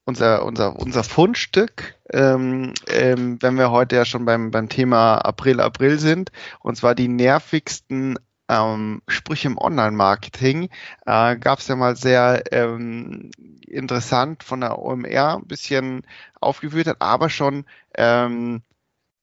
unser, 0.05 0.45
unser, 0.45 0.75
unser 0.75 1.03
Fundstück, 1.03 1.95
ähm, 2.11 2.73
ähm, 2.87 3.37
wenn 3.41 3.57
wir 3.57 3.71
heute 3.71 3.95
ja 3.95 4.05
schon 4.05 4.25
beim, 4.25 4.51
beim 4.51 4.67
Thema 4.67 5.17
April, 5.17 5.59
April 5.59 5.99
sind, 5.99 6.31
und 6.59 6.75
zwar 6.75 6.95
die 6.95 7.07
nervigsten 7.07 8.17
ähm, 8.51 9.01
Sprüche 9.07 9.47
im 9.47 9.57
Online-Marketing 9.57 10.69
äh, 11.05 11.37
gab 11.37 11.59
es 11.59 11.67
ja 11.69 11.77
mal 11.77 11.95
sehr 11.95 12.43
ähm, 12.51 13.31
interessant 13.65 14.43
von 14.43 14.59
der 14.59 14.77
OMR 14.77 15.37
ein 15.37 15.47
bisschen 15.47 16.05
aufgeführt 16.41 16.87
hat, 16.87 16.97
aber 16.99 17.29
schon 17.29 17.65
ähm, 17.95 18.61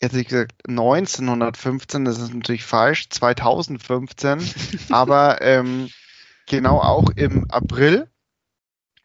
jetzt 0.01 0.17
ich 0.17 0.29
gesagt 0.29 0.55
1915, 0.67 2.07
das 2.07 2.19
ist 2.19 2.33
natürlich 2.33 2.65
falsch, 2.65 3.11
2015, 3.11 4.41
aber 4.91 5.43
ähm, 5.43 5.91
genau 6.47 6.81
auch 6.81 7.11
im 7.11 7.51
April. 7.51 8.11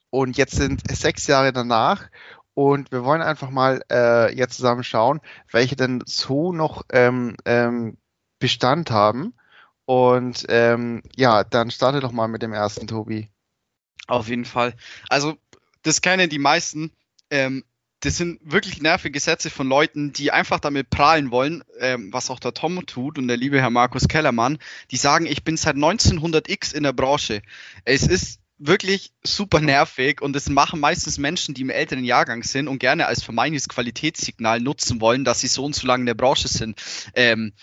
Und 0.10 0.38
jetzt 0.38 0.56
sind 0.56 0.84
sechs 0.90 1.28
Jahre 1.28 1.52
danach 1.52 2.10
und 2.54 2.92
wir 2.92 3.04
wollen 3.04 3.24
einfach 3.24 3.50
mal 3.50 3.84
äh, 3.92 4.34
jetzt 4.34 4.56
zusammen 4.56 4.84
schauen, 4.84 5.20
welche 5.52 5.76
denn 5.76 6.02
so 6.06 6.54
noch 6.54 6.84
ähm, 6.92 7.36
ähm, 7.46 7.98
Bestand 8.40 8.92
haben 8.92 9.34
und 9.86 10.46
ähm, 10.50 11.04
ja, 11.16 11.44
dann 11.44 11.72
starte 11.72 12.00
doch 12.00 12.12
mal 12.12 12.28
mit 12.28 12.42
dem 12.42 12.54
ersten, 12.54 12.88
Tobi. 12.88 13.30
Auf 14.08 14.28
jeden 14.28 14.46
Fall. 14.46 14.76
Also, 15.10 15.38
das 15.82 16.02
kennen 16.02 16.30
die 16.30 16.40
meisten. 16.40 16.92
Ähm, 17.30 17.64
das 18.02 18.18
sind 18.18 18.40
wirklich 18.44 18.82
nervige 18.82 19.20
Sätze 19.20 19.50
von 19.50 19.68
Leuten, 19.68 20.12
die 20.12 20.32
einfach 20.32 20.60
damit 20.60 20.90
prahlen 20.90 21.32
wollen, 21.32 21.64
ähm, 21.80 22.12
was 22.12 22.30
auch 22.30 22.40
der 22.40 22.54
Tom 22.54 22.86
tut 22.86 23.18
und 23.18 23.30
der 23.30 23.38
liebe 23.38 23.62
Herr 23.62 23.70
Markus 23.70 24.10
Kellermann. 24.10 24.58
Die 24.92 24.98
sagen, 24.98 25.26
ich 25.26 25.46
bin 25.46 25.56
seit 25.56 25.78
1900x 25.78 26.76
in 26.76 26.84
der 26.84 26.92
Branche. 26.92 27.42
Es 27.86 28.06
ist 28.06 28.42
wirklich 28.58 29.14
super 29.24 29.62
nervig 29.62 30.22
und 30.22 30.34
das 30.34 30.50
machen 30.50 30.80
meistens 30.80 31.18
Menschen, 31.18 31.54
die 31.54 31.62
im 31.62 31.70
älteren 31.70 32.04
Jahrgang 32.04 32.44
sind 32.44 32.68
und 32.68 32.80
gerne 32.80 33.08
als 33.08 33.24
vermeintliches 33.24 33.70
Qualitätssignal 33.70 34.60
nutzen 34.60 35.00
wollen, 35.00 35.24
dass 35.24 35.40
sie 35.40 35.48
so 35.48 35.64
und 35.64 35.76
so 35.76 35.88
lange 35.88 36.02
in 36.02 36.08
der 36.08 36.14
Branche 36.14 36.50
sind. 36.50 36.82
Ähm, 37.16 37.54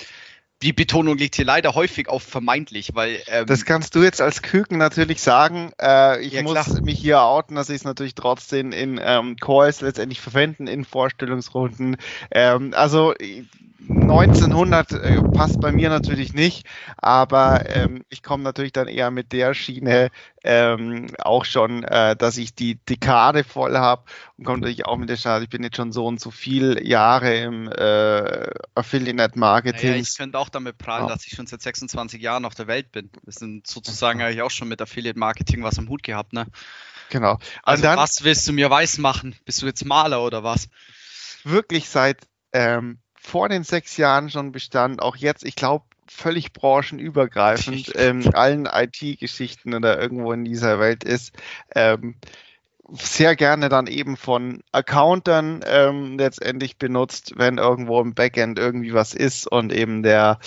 die 0.62 0.72
Betonung 0.72 1.16
liegt 1.16 1.36
hier 1.36 1.44
leider 1.44 1.74
häufig 1.74 2.08
auf 2.08 2.22
vermeintlich, 2.22 2.90
weil. 2.94 3.22
Ähm, 3.28 3.46
das 3.46 3.64
kannst 3.64 3.94
du 3.94 4.02
jetzt 4.02 4.20
als 4.20 4.42
Küken 4.42 4.78
natürlich 4.78 5.22
sagen. 5.22 5.72
Äh, 5.80 6.22
ich 6.22 6.34
ja, 6.34 6.42
muss 6.42 6.52
klar. 6.52 6.82
mich 6.82 6.98
hier 6.98 7.22
outen, 7.22 7.54
dass 7.56 7.70
ich 7.70 7.76
es 7.76 7.84
natürlich 7.84 8.14
trotzdem 8.14 8.72
in 8.72 9.00
ähm, 9.02 9.36
Calls 9.36 9.80
letztendlich 9.80 10.20
verwenden, 10.20 10.66
in 10.66 10.84
Vorstellungsrunden. 10.84 11.96
Ähm, 12.30 12.74
also 12.74 13.14
1900 13.88 14.92
äh, 14.92 15.22
passt 15.34 15.60
bei 15.60 15.72
mir 15.72 15.88
natürlich 15.88 16.34
nicht, 16.34 16.66
aber 16.98 17.64
ähm, 17.74 18.04
ich 18.10 18.22
komme 18.22 18.44
natürlich 18.44 18.72
dann 18.72 18.88
eher 18.88 19.10
mit 19.10 19.32
der 19.32 19.54
Schiene 19.54 20.10
ähm, 20.42 21.08
auch 21.18 21.44
schon, 21.44 21.84
äh, 21.84 22.16
dass 22.16 22.38
ich 22.38 22.54
die 22.54 22.76
Dekade 22.76 23.44
voll 23.44 23.76
habe 23.76 24.04
und 24.36 24.44
komme 24.44 24.60
natürlich 24.60 24.86
auch 24.86 24.96
mit 24.96 25.08
der 25.08 25.16
Schiene, 25.16 25.42
ich 25.42 25.50
bin 25.50 25.62
jetzt 25.62 25.76
schon 25.76 25.92
so 25.92 26.06
und 26.06 26.20
so 26.20 26.30
viele 26.30 26.82
Jahre 26.82 27.36
im 27.36 27.68
äh, 27.70 28.50
Affiliate 28.74 29.38
Marketing. 29.38 29.90
Naja, 29.90 30.02
ich 30.02 30.16
könnte 30.16 30.38
auch 30.38 30.48
damit 30.48 30.78
prahlen, 30.78 31.08
ja. 31.08 31.14
dass 31.14 31.26
ich 31.26 31.34
schon 31.34 31.46
seit 31.46 31.60
26 31.60 32.20
Jahren 32.20 32.44
auf 32.44 32.54
der 32.54 32.66
Welt 32.66 32.90
bin. 32.92 33.10
Wir 33.22 33.32
sind 33.32 33.66
sozusagen 33.66 34.22
eigentlich 34.22 34.42
auch 34.42 34.50
schon 34.50 34.68
mit 34.68 34.80
Affiliate 34.80 35.18
Marketing 35.18 35.62
was 35.62 35.78
am 35.78 35.88
Hut 35.88 36.02
gehabt, 36.02 36.32
ne? 36.32 36.46
Genau. 37.10 37.38
Also 37.62 37.82
dann, 37.82 37.98
was 37.98 38.24
willst 38.24 38.46
du 38.48 38.52
mir 38.52 38.70
weiß 38.70 38.98
machen? 38.98 39.34
Bist 39.44 39.60
du 39.60 39.66
jetzt 39.66 39.84
Maler 39.84 40.22
oder 40.22 40.44
was? 40.44 40.68
Wirklich 41.44 41.88
seit 41.88 42.18
ähm, 42.52 42.98
vor 43.14 43.48
den 43.48 43.64
sechs 43.64 43.96
Jahren 43.96 44.30
schon 44.30 44.52
bestand, 44.52 45.02
auch 45.02 45.16
jetzt, 45.16 45.44
ich 45.44 45.56
glaube, 45.56 45.84
völlig 46.10 46.52
branchenübergreifend 46.52 47.88
in 47.88 47.94
ähm, 47.96 48.30
allen 48.34 48.66
IT-Geschichten 48.66 49.74
oder 49.74 50.00
irgendwo 50.00 50.32
in 50.32 50.44
dieser 50.44 50.80
Welt 50.80 51.04
ist. 51.04 51.32
Ähm, 51.74 52.16
sehr 52.92 53.36
gerne 53.36 53.68
dann 53.68 53.86
eben 53.86 54.16
von 54.16 54.62
Accountern 54.72 55.60
ähm, 55.66 56.18
letztendlich 56.18 56.78
benutzt, 56.78 57.34
wenn 57.36 57.58
irgendwo 57.58 58.00
im 58.00 58.14
Backend 58.14 58.58
irgendwie 58.58 58.92
was 58.92 59.14
ist 59.14 59.46
und 59.46 59.72
eben 59.72 60.02
der, 60.02 60.38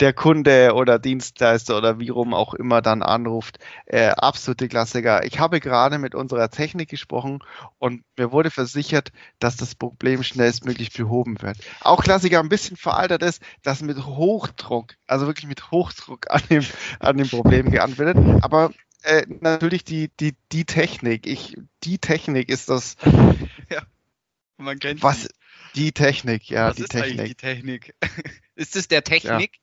der 0.00 0.12
Kunde 0.12 0.74
oder 0.74 0.98
Dienstleister 0.98 1.76
oder 1.76 1.98
wie 1.98 2.08
rum 2.08 2.34
auch 2.34 2.54
immer 2.54 2.82
dann 2.82 3.02
anruft. 3.02 3.58
Äh, 3.86 4.08
absolute 4.08 4.68
Klassiker. 4.68 5.24
Ich 5.24 5.38
habe 5.38 5.60
gerade 5.60 5.98
mit 5.98 6.14
unserer 6.14 6.50
Technik 6.50 6.88
gesprochen 6.88 7.40
und 7.78 8.02
mir 8.16 8.32
wurde 8.32 8.50
versichert, 8.50 9.10
dass 9.38 9.56
das 9.56 9.74
Problem 9.74 10.22
schnellstmöglich 10.22 10.92
behoben 10.92 11.40
wird. 11.42 11.58
Auch 11.80 12.02
Klassiker 12.02 12.40
ein 12.40 12.48
bisschen 12.48 12.76
veraltet 12.76 13.22
ist, 13.22 13.42
dass 13.62 13.82
mit 13.82 14.04
Hochdruck, 14.04 14.94
also 15.06 15.26
wirklich 15.26 15.48
mit 15.48 15.70
Hochdruck 15.70 16.30
an 16.30 16.42
dem, 16.50 16.64
an 17.00 17.16
dem 17.16 17.28
Problem 17.28 17.70
geantwortet. 17.70 18.16
Aber 18.42 18.70
äh, 19.08 19.26
natürlich 19.40 19.84
die, 19.84 20.10
die, 20.20 20.34
die 20.52 20.64
Technik. 20.64 21.26
Ich, 21.26 21.56
die 21.82 21.98
Technik 21.98 22.48
ist 22.48 22.68
das. 22.68 22.96
ja, 23.70 23.82
man 24.58 24.78
kennt 24.78 25.02
was, 25.02 25.28
die. 25.74 25.84
die 25.84 25.92
Technik, 25.92 26.50
ja, 26.50 26.68
was 26.68 26.76
die 26.76 26.82
ist 26.82 26.90
Technik. 26.90 27.26
die 27.26 27.34
Technik? 27.34 27.94
ist 28.54 28.76
es 28.76 28.88
der 28.88 29.02
Technik? 29.02 29.56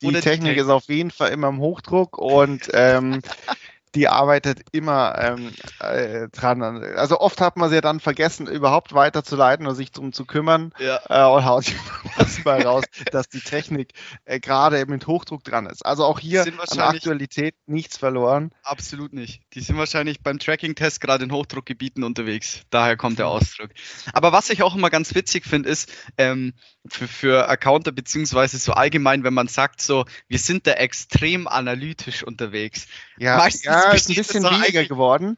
Ja. 0.00 0.10
Die 0.10 0.20
Technik 0.20 0.54
die 0.54 0.60
ist 0.60 0.68
auf 0.68 0.88
jeden 0.88 1.10
Fall 1.10 1.30
immer 1.30 1.48
im 1.48 1.58
Hochdruck 1.58 2.18
und 2.18 2.68
ähm, 2.72 3.22
die 3.94 4.08
arbeitet 4.08 4.62
immer 4.72 5.18
ähm, 5.18 5.52
äh, 5.80 6.28
dran. 6.28 6.62
Also 6.62 7.20
oft 7.20 7.40
hat 7.40 7.56
man 7.56 7.68
sie 7.68 7.76
ja 7.76 7.80
dann 7.80 8.00
vergessen, 8.00 8.46
überhaupt 8.46 8.94
weiterzuleiten 8.94 9.66
oder 9.66 9.74
sich 9.74 9.92
darum 9.92 10.12
zu 10.12 10.24
kümmern. 10.24 10.72
Ja. 10.78 11.00
Äh, 11.08 11.30
und 11.30 11.44
haut 11.44 11.64
sich 11.64 12.44
mal 12.44 12.62
raus, 12.62 12.84
dass 13.10 13.28
die 13.28 13.40
Technik 13.40 13.92
äh, 14.24 14.40
gerade 14.40 14.84
mit 14.86 15.06
Hochdruck 15.06 15.44
dran 15.44 15.66
ist. 15.66 15.84
Also 15.84 16.04
auch 16.04 16.18
hier 16.18 16.42
an 16.42 16.78
Aktualität 16.78 17.54
nichts 17.66 17.98
verloren. 17.98 18.52
Absolut 18.62 19.12
nicht. 19.12 19.42
Die 19.52 19.60
sind 19.60 19.76
wahrscheinlich 19.76 20.22
beim 20.22 20.38
Tracking-Test 20.38 21.00
gerade 21.00 21.24
in 21.24 21.32
Hochdruckgebieten 21.32 22.02
unterwegs. 22.02 22.62
Daher 22.70 22.96
kommt 22.96 23.18
der 23.18 23.28
Ausdruck. 23.28 23.70
Aber 24.14 24.32
was 24.32 24.48
ich 24.50 24.62
auch 24.62 24.74
immer 24.74 24.88
ganz 24.88 25.14
witzig 25.14 25.44
finde, 25.44 25.68
ist 25.68 25.92
ähm, 26.16 26.54
für, 26.88 27.08
für 27.08 27.48
Accounter 27.48 27.92
beziehungsweise 27.92 28.58
so 28.58 28.72
allgemein, 28.72 29.22
wenn 29.22 29.34
man 29.34 29.48
sagt 29.48 29.82
so, 29.82 30.06
wir 30.28 30.38
sind 30.38 30.66
da 30.66 30.72
extrem 30.72 31.46
analytisch 31.46 32.22
unterwegs. 32.22 32.86
Ja, 33.18 33.36
Meistens 33.36 33.64
ja 33.64 33.81
ist 33.90 34.08
ein 34.08 34.14
bisschen 34.14 34.44
weniger 34.44 34.84
geworden. 34.84 35.36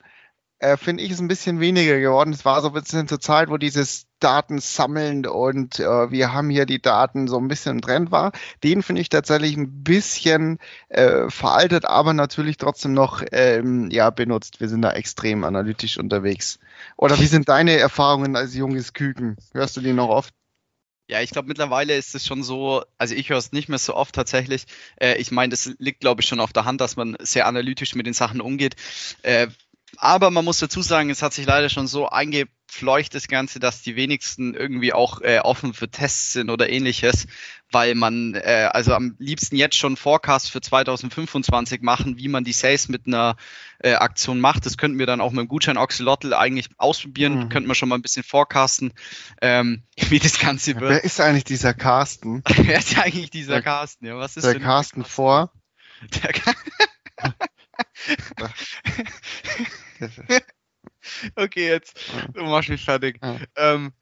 Äh, 0.61 0.77
Finde 0.77 1.03
ich, 1.03 1.11
ist 1.11 1.21
ein 1.21 1.29
bisschen 1.29 1.61
weniger 1.61 1.99
geworden. 1.99 2.33
Es 2.33 2.45
war 2.45 2.63
so 2.63 2.69
ein 2.69 2.75
bisschen 2.75 3.09
zur 3.09 3.21
Zeit, 3.21 3.51
wo 3.51 3.57
dieses 3.57 4.07
Daten 4.21 4.61
sammeln 4.61 5.27
und 5.27 5.79
äh, 5.79 6.11
wir 6.11 6.33
haben 6.33 6.49
hier 6.49 6.65
die 6.65 6.81
Daten 6.81 7.29
so 7.29 7.37
ein 7.39 7.49
bisschen 7.49 7.73
im 7.73 7.81
Trend 7.83 8.11
war. 8.11 8.33
Den 8.63 8.83
finde 8.83 9.03
ich 9.03 9.11
tatsächlich 9.11 9.57
ein 9.57 9.83
bisschen 9.83 10.59
äh, 10.89 11.29
veraltet, 11.29 11.85
aber 11.85 12.15
natürlich 12.15 12.57
trotzdem 12.57 12.95
noch 12.95 13.23
ähm, 13.33 13.91
ja, 13.91 14.09
benutzt. 14.11 14.61
Wir 14.61 14.69
sind 14.69 14.83
da 14.83 14.93
extrem 14.93 15.45
analytisch 15.45 15.99
unterwegs. 15.99 16.59
Oder 16.97 17.19
wie 17.19 17.27
sind 17.27 17.49
deine 17.49 17.77
Erfahrungen 17.77 18.35
als 18.37 18.55
junges 18.55 18.95
Küken? 18.95 19.37
Hörst 19.53 19.77
du 19.77 19.83
die 19.83 19.93
noch 19.93 20.09
oft? 20.09 20.33
Ja, 21.07 21.21
ich 21.21 21.31
glaube, 21.31 21.49
mittlerweile 21.49 21.97
ist 21.97 22.15
es 22.15 22.27
schon 22.27 22.43
so, 22.43 22.83
also 22.97 23.15
ich 23.15 23.29
höre 23.29 23.37
es 23.37 23.53
nicht 23.53 23.69
mehr 23.69 23.79
so 23.79 23.95
oft 23.95 24.15
tatsächlich. 24.15 24.65
Äh, 24.97 25.17
ich 25.17 25.31
meine, 25.31 25.51
das 25.51 25.71
liegt, 25.79 26.01
glaube 26.01 26.23
ich, 26.23 26.29
schon 26.29 26.41
auf 26.41 26.53
der 26.55 26.65
Hand, 26.65 26.81
dass 26.81 26.97
man 26.97 27.17
sehr 27.21 27.47
analytisch 27.47 27.95
mit 27.95 28.07
den 28.07 28.15
Sachen 28.15 28.41
umgeht. 28.41 28.77
Äh, 29.23 29.49
aber 29.99 30.31
man 30.31 30.45
muss 30.45 30.59
dazu 30.59 30.81
sagen, 30.83 31.11
es 31.11 31.23
hat 31.23 31.35
sich 31.35 31.47
leider 31.47 31.69
schon 31.69 31.87
so 31.87 32.09
einge 32.09 32.47
fleucht 32.75 33.15
das 33.15 33.29
Ganze, 33.29 33.61
dass 33.61 33.83
die 33.83 33.95
wenigsten 33.97 34.55
irgendwie 34.55 34.93
auch 34.93 35.21
äh, 35.21 35.39
offen 35.39 35.75
für 35.75 35.89
Tests 35.89 36.33
sind 36.33 36.51
oder 36.51 36.69
ähnliches, 36.69 37.27
weil 37.71 37.95
man 37.95 38.35
äh, 38.35 38.69
also 38.73 38.95
am 38.95 39.15
liebsten 39.19 39.55
jetzt 39.57 39.77
schon 39.77 39.97
Forecast 39.97 40.51
für 40.51 40.61
2025 40.61 41.83
machen, 41.83 42.19
wie 42.19 42.29
man 42.29 42.43
die 42.43 42.53
Sales 42.53 42.89
mit 42.89 43.07
einer 43.07 43.37
äh, 43.79 43.95
Aktion 43.95 44.41
macht. 44.41 44.67
Das 44.67 44.77
könnten 44.77 44.99
wir 44.99 45.07
dann 45.07 45.21
auch 45.21 45.31
mit 45.31 45.41
dem 45.41 45.49
Gutschein 45.49 45.79
Oxalotl 45.79 46.35
eigentlich 46.35 46.69
ausprobieren, 46.77 47.45
mhm. 47.45 47.49
könnten 47.49 47.69
wir 47.69 47.77
schon 47.77 47.89
mal 47.89 47.95
ein 47.95 48.03
bisschen 48.03 48.25
forecasten, 48.25 48.93
ähm, 49.41 49.85
wie 50.09 50.19
das 50.19 50.39
Ganze 50.39 50.75
wird. 50.81 50.91
Wer 50.91 51.05
ist 51.05 51.21
eigentlich 51.21 51.45
dieser 51.45 51.75
Carsten? 51.75 52.43
Wer 52.57 52.79
ist 52.79 52.99
eigentlich 52.99 53.31
dieser 53.31 53.55
der, 53.55 53.63
Carsten? 53.63 54.07
Ja, 54.07 54.17
was 54.17 54.37
ist 54.37 54.45
der 54.45 54.59
Carsten 54.59 55.05
vor? 55.05 55.53
Der 56.23 56.33
okay, 61.37 61.69
jetzt 61.69 61.99
du 62.33 62.45
machst 62.45 62.69
mich 62.69 62.85
fertig. 62.85 63.19
Ja. 63.23 63.39
Ähm, 63.57 63.93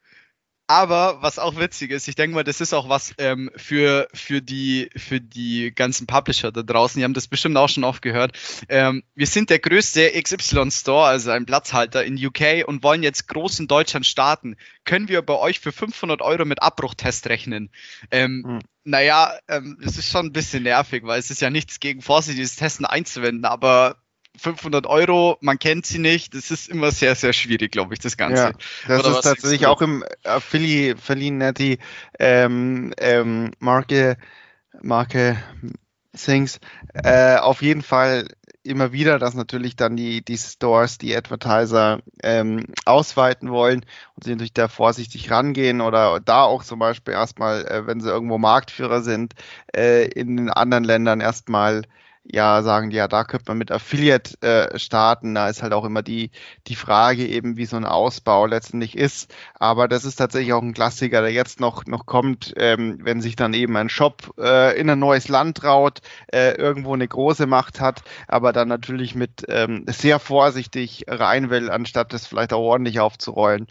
aber 0.67 1.21
was 1.21 1.39
auch 1.39 1.57
witzig 1.57 1.91
ist, 1.91 2.07
ich 2.07 2.15
denke 2.15 2.35
mal, 2.35 2.43
das 2.45 2.61
ist 2.61 2.73
auch 2.73 2.87
was 2.87 3.13
ähm, 3.17 3.51
für, 3.55 4.07
für, 4.13 4.41
die, 4.41 4.89
für 4.95 5.19
die 5.19 5.73
ganzen 5.75 6.07
Publisher 6.07 6.53
da 6.53 6.63
draußen. 6.63 6.97
Die 6.97 7.03
haben 7.03 7.13
das 7.13 7.27
bestimmt 7.27 7.57
auch 7.57 7.67
schon 7.67 7.83
oft 7.83 8.01
gehört. 8.01 8.37
Ähm, 8.69 9.03
wir 9.13 9.27
sind 9.27 9.49
der 9.49 9.59
größte 9.59 10.11
XY-Store, 10.19 11.05
also 11.05 11.31
ein 11.31 11.45
Platzhalter 11.45 12.05
in 12.05 12.15
UK 12.15 12.65
und 12.65 12.81
wollen 12.81 13.03
jetzt 13.03 13.27
groß 13.27 13.59
in 13.59 13.67
Deutschland 13.67 14.05
starten. 14.05 14.55
Können 14.85 15.09
wir 15.09 15.21
bei 15.21 15.35
euch 15.35 15.59
für 15.59 15.73
500 15.73 16.21
Euro 16.21 16.45
mit 16.45 16.61
Abbruchtest 16.61 17.27
rechnen? 17.27 17.69
Ähm, 18.09 18.43
hm. 18.45 18.59
Naja, 18.85 19.37
ähm, 19.49 19.77
es 19.85 19.97
ist 19.97 20.09
schon 20.09 20.27
ein 20.27 20.33
bisschen 20.33 20.63
nervig, 20.63 21.03
weil 21.03 21.19
es 21.19 21.29
ist 21.29 21.41
ja 21.41 21.49
nichts 21.49 21.81
gegen 21.81 22.01
vorsichtiges 22.01 22.55
Testen 22.55 22.85
einzuwenden, 22.85 23.45
aber 23.45 24.02
500 24.37 24.87
Euro, 24.87 25.37
man 25.41 25.59
kennt 25.59 25.85
sie 25.85 25.99
nicht. 25.99 26.33
Das 26.33 26.51
ist 26.51 26.69
immer 26.69 26.91
sehr, 26.91 27.15
sehr 27.15 27.33
schwierig, 27.33 27.71
glaube 27.71 27.93
ich, 27.93 27.99
das 27.99 28.17
Ganze. 28.17 28.43
Ja, 28.43 28.51
das 28.87 28.99
Oder 29.01 29.17
ist 29.17 29.21
tatsächlich 29.21 29.67
auch 29.67 29.81
im 29.81 30.03
Affili, 30.23 30.91
Affiliate 30.91 31.77
ähm, 32.19 32.93
ähm, 32.97 33.51
Marke, 33.59 34.17
Marke 34.81 35.37
Things 36.15 36.59
äh, 36.93 37.37
auf 37.37 37.61
jeden 37.61 37.81
Fall 37.81 38.27
immer 38.63 38.91
wieder, 38.93 39.19
dass 39.19 39.33
natürlich 39.33 39.75
dann 39.75 39.97
die, 39.97 40.23
die 40.23 40.37
Stores, 40.37 40.97
die 40.97 41.15
Advertiser 41.15 41.99
ähm, 42.21 42.65
ausweiten 42.85 43.51
wollen 43.51 43.85
und 44.15 44.23
sie 44.23 44.31
natürlich 44.31 44.53
da 44.53 44.67
vorsichtig 44.67 45.29
rangehen 45.31 45.81
oder 45.81 46.19
da 46.19 46.43
auch 46.43 46.63
zum 46.63 46.79
Beispiel 46.79 47.13
erstmal, 47.13 47.65
äh, 47.65 47.87
wenn 47.87 47.99
sie 47.99 48.09
irgendwo 48.09 48.37
Marktführer 48.37 49.01
sind, 49.01 49.33
äh, 49.75 50.07
in 50.07 50.37
den 50.37 50.49
anderen 50.49 50.83
Ländern 50.83 51.19
erstmal 51.19 51.83
ja 52.23 52.61
sagen, 52.63 52.91
ja, 52.91 53.07
da 53.07 53.23
könnte 53.23 53.45
man 53.49 53.57
mit 53.57 53.71
Affiliate 53.71 54.41
äh, 54.41 54.79
starten. 54.79 55.35
Da 55.35 55.49
ist 55.49 55.61
halt 55.61 55.73
auch 55.73 55.85
immer 55.85 56.01
die, 56.01 56.31
die 56.67 56.75
Frage 56.75 57.27
eben, 57.27 57.57
wie 57.57 57.65
so 57.65 57.75
ein 57.75 57.85
Ausbau 57.85 58.45
letztendlich 58.45 58.97
ist. 58.97 59.33
Aber 59.55 59.87
das 59.87 60.05
ist 60.05 60.15
tatsächlich 60.15 60.53
auch 60.53 60.61
ein 60.61 60.73
Klassiker, 60.73 61.21
der 61.21 61.31
jetzt 61.31 61.59
noch, 61.59 61.85
noch 61.85 62.05
kommt, 62.05 62.53
ähm, 62.57 62.99
wenn 63.01 63.21
sich 63.21 63.35
dann 63.35 63.53
eben 63.53 63.75
ein 63.75 63.89
Shop 63.89 64.33
äh, 64.39 64.79
in 64.79 64.89
ein 64.89 64.99
neues 64.99 65.27
Land 65.27 65.57
traut, 65.57 65.99
äh, 66.31 66.51
irgendwo 66.55 66.93
eine 66.93 67.07
große 67.07 67.45
Macht 67.45 67.81
hat, 67.81 68.03
aber 68.27 68.53
dann 68.53 68.67
natürlich 68.67 69.15
mit 69.15 69.43
ähm, 69.49 69.85
sehr 69.87 70.19
vorsichtig 70.19 71.05
rein 71.07 71.49
will, 71.49 71.69
anstatt 71.69 72.13
das 72.13 72.27
vielleicht 72.27 72.53
auch 72.53 72.61
ordentlich 72.61 72.99
aufzurollen. 72.99 73.67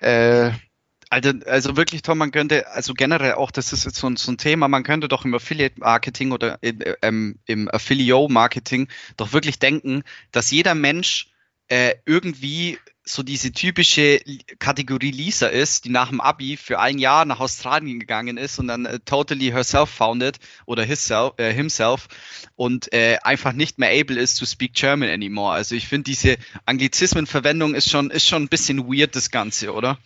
Äh, 0.00 0.52
also, 1.10 1.32
also 1.46 1.76
wirklich 1.76 2.02
Tom, 2.02 2.18
man 2.18 2.30
könnte, 2.30 2.68
also 2.68 2.94
generell 2.94 3.34
auch, 3.34 3.50
das 3.50 3.72
ist 3.72 3.84
jetzt 3.84 3.96
so 3.96 4.08
ein, 4.08 4.16
so 4.16 4.30
ein 4.30 4.38
Thema, 4.38 4.68
man 4.68 4.84
könnte 4.84 5.08
doch 5.08 5.24
im 5.24 5.34
Affiliate-Marketing 5.34 6.30
oder 6.30 6.58
im, 6.62 6.78
ähm, 7.02 7.38
im 7.46 7.68
Affilio-Marketing 7.68 8.88
doch 9.16 9.32
wirklich 9.32 9.58
denken, 9.58 10.04
dass 10.30 10.52
jeder 10.52 10.76
Mensch 10.76 11.32
äh, 11.66 11.96
irgendwie 12.06 12.78
so 13.04 13.22
diese 13.22 13.52
typische 13.52 14.20
Kategorie 14.58 15.10
Lisa 15.10 15.46
ist, 15.46 15.84
die 15.84 15.90
nach 15.90 16.10
dem 16.10 16.20
Abi 16.20 16.56
für 16.56 16.78
ein 16.78 16.98
Jahr 16.98 17.24
nach 17.24 17.40
Australien 17.40 17.98
gegangen 17.98 18.36
ist 18.36 18.58
und 18.58 18.68
dann 18.68 18.86
äh, 18.86 19.00
totally 19.00 19.50
herself 19.50 19.90
founded 19.90 20.38
oder 20.66 20.84
hisself, 20.84 21.32
äh, 21.38 21.52
himself 21.52 22.08
und 22.56 22.92
äh, 22.92 23.18
einfach 23.22 23.52
nicht 23.52 23.78
mehr 23.78 23.90
able 23.90 24.20
ist 24.20 24.38
to 24.38 24.46
speak 24.46 24.74
German 24.74 25.08
anymore. 25.08 25.54
Also 25.54 25.74
ich 25.74 25.88
finde 25.88 26.04
diese 26.04 26.36
Anglizismenverwendung 26.66 27.74
ist 27.74 27.90
schon 27.90 28.10
ist 28.10 28.28
schon 28.28 28.44
ein 28.44 28.48
bisschen 28.48 28.86
weird 28.86 29.16
das 29.16 29.30
Ganze, 29.30 29.72
oder? 29.72 29.98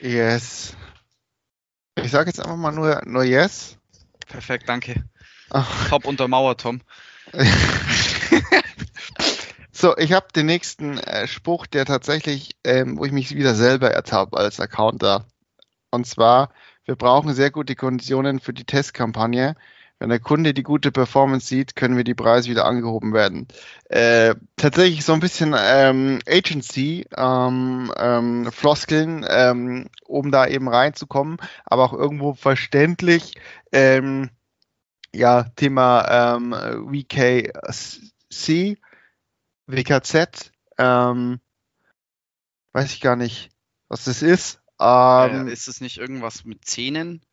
Yes. 0.00 0.74
Ich 1.96 2.10
sage 2.10 2.30
jetzt 2.30 2.40
einfach 2.40 2.56
mal 2.56 2.72
nur, 2.72 3.02
nur 3.04 3.24
yes. 3.24 3.76
Perfekt, 4.26 4.68
danke. 4.68 5.04
Ach. 5.50 5.88
Top 5.88 6.04
untermauert, 6.06 6.60
Tom. 6.60 6.80
so, 9.80 9.96
ich 9.96 10.12
habe 10.12 10.26
den 10.34 10.46
nächsten 10.46 10.98
äh, 10.98 11.26
Spruch, 11.26 11.66
der 11.66 11.86
tatsächlich, 11.86 12.56
ähm, 12.64 12.98
wo 12.98 13.04
ich 13.04 13.12
mich 13.12 13.34
wieder 13.34 13.54
selber 13.54 13.90
ertappe 13.90 14.36
als 14.36 14.60
Accounter. 14.60 15.26
Und 15.90 16.06
zwar, 16.06 16.50
wir 16.84 16.96
brauchen 16.96 17.34
sehr 17.34 17.50
gute 17.50 17.74
Konditionen 17.74 18.40
für 18.40 18.52
die 18.52 18.64
Testkampagne. 18.64 19.56
Wenn 19.98 20.08
der 20.08 20.20
Kunde 20.20 20.54
die 20.54 20.62
gute 20.62 20.92
Performance 20.92 21.46
sieht, 21.46 21.76
können 21.76 21.96
wir 21.96 22.04
die 22.04 22.14
Preise 22.14 22.48
wieder 22.48 22.64
angehoben 22.64 23.12
werden. 23.12 23.48
Äh, 23.90 24.34
tatsächlich 24.56 25.04
so 25.04 25.12
ein 25.12 25.20
bisschen 25.20 25.54
ähm, 25.58 26.20
Agency, 26.26 27.06
ähm, 27.16 27.92
ähm, 27.98 28.50
Floskeln, 28.50 29.26
ähm, 29.28 29.88
um 30.06 30.30
da 30.30 30.46
eben 30.46 30.68
reinzukommen, 30.68 31.36
aber 31.64 31.84
auch 31.84 31.92
irgendwo 31.92 32.34
verständlich. 32.34 33.34
Ähm, 33.72 34.30
ja, 35.14 35.44
Thema 35.56 36.36
ähm, 36.36 36.52
WKC, 36.52 38.78
WKZ, 39.72 40.52
ähm, 40.78 41.40
weiß 42.72 42.92
ich 42.92 43.00
gar 43.00 43.16
nicht, 43.16 43.50
was 43.88 44.04
das 44.04 44.22
ist. 44.22 44.60
Ähm, 44.80 45.48
äh, 45.48 45.52
ist 45.52 45.68
es 45.68 45.80
nicht 45.80 45.98
irgendwas 45.98 46.44
mit 46.44 46.64
Zähnen? 46.64 47.24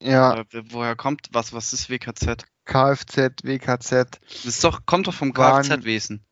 Ja. 0.00 0.32
Oder 0.32 0.44
woher 0.70 0.96
kommt 0.96 1.28
was? 1.32 1.52
Was 1.52 1.72
ist 1.72 1.90
WKZ? 1.90 2.44
Kfz, 2.64 3.42
WKZ. 3.42 4.20
Das 4.22 4.44
ist 4.44 4.64
doch, 4.64 4.86
kommt 4.86 5.06
doch 5.06 5.14
vom 5.14 5.32
Kfz-Wesen. 5.32 6.24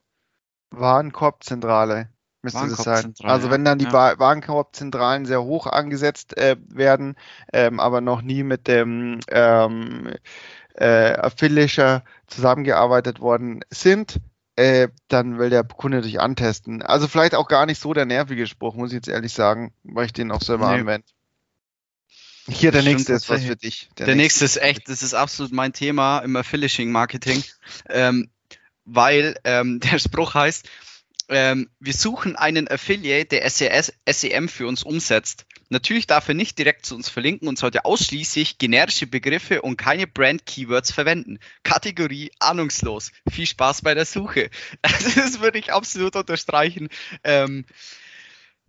Warenkorbzentrale 0.70 2.10
müsste 2.44 2.68
das 2.68 2.84
sein. 2.84 3.14
Also 3.22 3.50
wenn 3.50 3.64
dann 3.64 3.78
die 3.78 3.86
ja. 3.86 4.18
Warenkorbzentralen 4.18 5.26
sehr 5.26 5.42
hoch 5.42 5.66
angesetzt 5.66 6.36
äh, 6.36 6.56
werden, 6.68 7.16
ähm, 7.52 7.80
aber 7.80 8.00
noch 8.00 8.22
nie 8.22 8.42
mit 8.42 8.68
dem 8.68 9.20
ähm, 9.28 10.12
äh, 10.74 11.14
Affiliator 11.14 12.04
zusammengearbeitet 12.26 13.20
worden 13.20 13.64
sind, 13.70 14.20
äh, 14.56 14.88
dann 15.08 15.38
will 15.38 15.50
der 15.50 15.64
Kunde 15.64 16.00
dich 16.02 16.20
antesten. 16.20 16.82
Also 16.82 17.08
vielleicht 17.08 17.34
auch 17.34 17.48
gar 17.48 17.66
nicht 17.66 17.80
so 17.80 17.92
der 17.92 18.06
nervige 18.06 18.46
Spruch, 18.46 18.74
muss 18.74 18.90
ich 18.90 18.96
jetzt 18.96 19.08
ehrlich 19.08 19.32
sagen, 19.32 19.72
weil 19.82 20.06
ich 20.06 20.12
den 20.12 20.30
auch 20.30 20.42
selber 20.42 20.70
nee. 20.70 20.80
anwende. 20.80 21.06
Hier, 22.46 22.72
der 22.72 22.82
nächste 22.82 23.14
ist 23.14 23.30
was 23.30 23.42
für 23.42 23.56
dich. 23.56 23.88
Der, 23.96 24.06
der 24.06 24.16
nächste. 24.16 24.44
ist 24.44 24.58
echt, 24.58 24.88
das 24.88 25.02
ist 25.02 25.14
absolut 25.14 25.52
mein 25.52 25.72
Thema 25.72 26.18
im 26.18 26.36
Affiliating-Marketing, 26.36 27.42
ähm, 27.88 28.28
weil 28.84 29.36
ähm, 29.44 29.80
der 29.92 29.98
Spruch 29.98 30.34
heißt, 30.34 30.68
ähm, 31.28 31.70
wir 31.80 31.92
suchen 31.92 32.36
einen 32.36 32.68
Affiliate, 32.68 33.26
der 33.26 33.48
SES, 33.48 33.92
SEM 34.08 34.48
für 34.48 34.66
uns 34.66 34.82
umsetzt. 34.82 35.46
Natürlich 35.70 36.06
darf 36.06 36.28
er 36.28 36.34
nicht 36.34 36.58
direkt 36.58 36.86
zu 36.86 36.94
uns 36.94 37.08
verlinken 37.08 37.48
und 37.48 37.58
sollte 37.58 37.84
ausschließlich 37.84 38.58
generische 38.58 39.06
Begriffe 39.06 39.62
und 39.62 39.76
keine 39.76 40.06
Brand-Keywords 40.06 40.92
verwenden. 40.92 41.38
Kategorie 41.62 42.30
ahnungslos. 42.38 43.10
Viel 43.30 43.46
Spaß 43.46 43.82
bei 43.82 43.94
der 43.94 44.04
Suche. 44.04 44.50
Also 44.82 45.10
das 45.20 45.40
würde 45.40 45.58
ich 45.58 45.72
absolut 45.72 46.16
unterstreichen. 46.16 46.88
Ähm, 47.24 47.64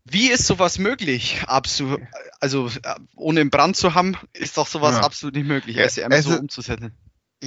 wie 0.05 0.29
ist 0.29 0.45
sowas 0.45 0.77
möglich? 0.77 1.41
Absolut, 1.47 2.01
also 2.39 2.69
ohne 3.15 3.41
einen 3.41 3.49
Brand 3.49 3.75
zu 3.75 3.95
haben, 3.95 4.15
ist 4.33 4.57
doch 4.57 4.67
sowas 4.67 4.95
ja. 4.95 5.01
absolut 5.01 5.35
nicht 5.35 5.47
möglich, 5.47 5.77
SEM 5.91 6.11
also, 6.11 6.31
so 6.31 6.39
umzusetzen. 6.39 6.95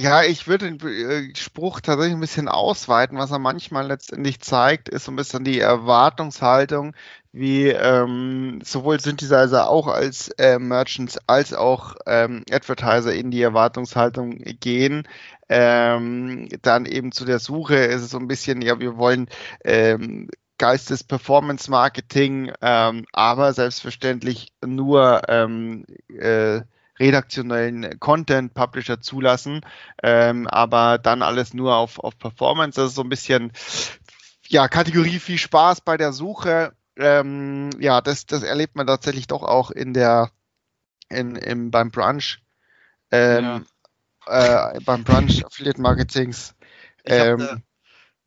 Ja, 0.01 0.23
ich 0.23 0.47
würde 0.47 0.71
den 0.71 0.79
äh, 0.87 1.35
Spruch 1.35 1.81
tatsächlich 1.81 2.13
ein 2.15 2.21
bisschen 2.21 2.47
ausweiten. 2.47 3.17
Was 3.17 3.31
er 3.31 3.39
manchmal 3.39 3.85
letztendlich 3.87 4.39
zeigt, 4.39 4.87
ist 4.87 5.03
so 5.03 5.11
ein 5.11 5.17
bisschen 5.17 5.43
die 5.43 5.59
Erwartungshaltung, 5.59 6.95
wie 7.33 7.67
ähm, 7.67 8.61
sowohl 8.63 9.01
Synthesizer 9.01 9.69
auch 9.69 9.87
als 9.87 10.29
äh, 10.37 10.57
Merchants 10.57 11.19
als 11.27 11.53
auch 11.53 11.95
ähm, 12.05 12.45
Advertiser 12.49 13.13
in 13.13 13.29
die 13.29 13.41
Erwartungshaltung 13.41 14.37
gehen. 14.61 15.05
Ähm, 15.49 16.47
dann 16.61 16.85
eben 16.85 17.11
zu 17.11 17.25
der 17.25 17.39
Suche 17.39 17.75
ist 17.75 18.01
es 18.01 18.11
so 18.11 18.19
ein 18.19 18.27
bisschen, 18.29 18.61
ja, 18.61 18.79
wir 18.79 18.95
wollen 18.97 19.27
ähm, 19.65 20.29
Geistes 20.57 21.03
Performance 21.03 21.69
Marketing, 21.69 22.51
ähm, 22.61 23.05
aber 23.13 23.53
selbstverständlich 23.53 24.51
nur 24.65 25.21
ähm, 25.29 25.85
äh, 26.09 26.61
redaktionellen 26.99 27.99
Content 27.99 28.53
Publisher 28.53 29.01
zulassen, 29.01 29.61
ähm, 30.03 30.47
aber 30.47 30.97
dann 30.97 31.21
alles 31.21 31.53
nur 31.53 31.75
auf, 31.75 31.99
auf 31.99 32.17
Performance. 32.17 32.79
Das 32.79 32.89
ist 32.89 32.95
so 32.95 33.03
ein 33.03 33.09
bisschen 33.09 33.51
ja 34.47 34.67
Kategorie 34.67 35.19
viel 35.19 35.37
Spaß 35.37 35.81
bei 35.81 35.97
der 35.97 36.11
Suche. 36.11 36.73
Ähm, 36.97 37.69
ja, 37.79 38.01
das, 38.01 38.25
das 38.25 38.43
erlebt 38.43 38.75
man 38.75 38.87
tatsächlich 38.87 39.27
doch 39.27 39.43
auch 39.43 39.71
in 39.71 39.93
der 39.93 40.31
in, 41.09 41.35
im, 41.35 41.71
beim 41.71 41.91
Brunch. 41.91 42.39
Ähm, 43.11 43.65
ja. 44.27 44.73
äh, 44.75 44.79
beim 44.81 45.03
Brunch 45.03 45.43
Affiliate 45.45 45.81
Marketings. 45.81 46.55
Ähm, 47.05 47.63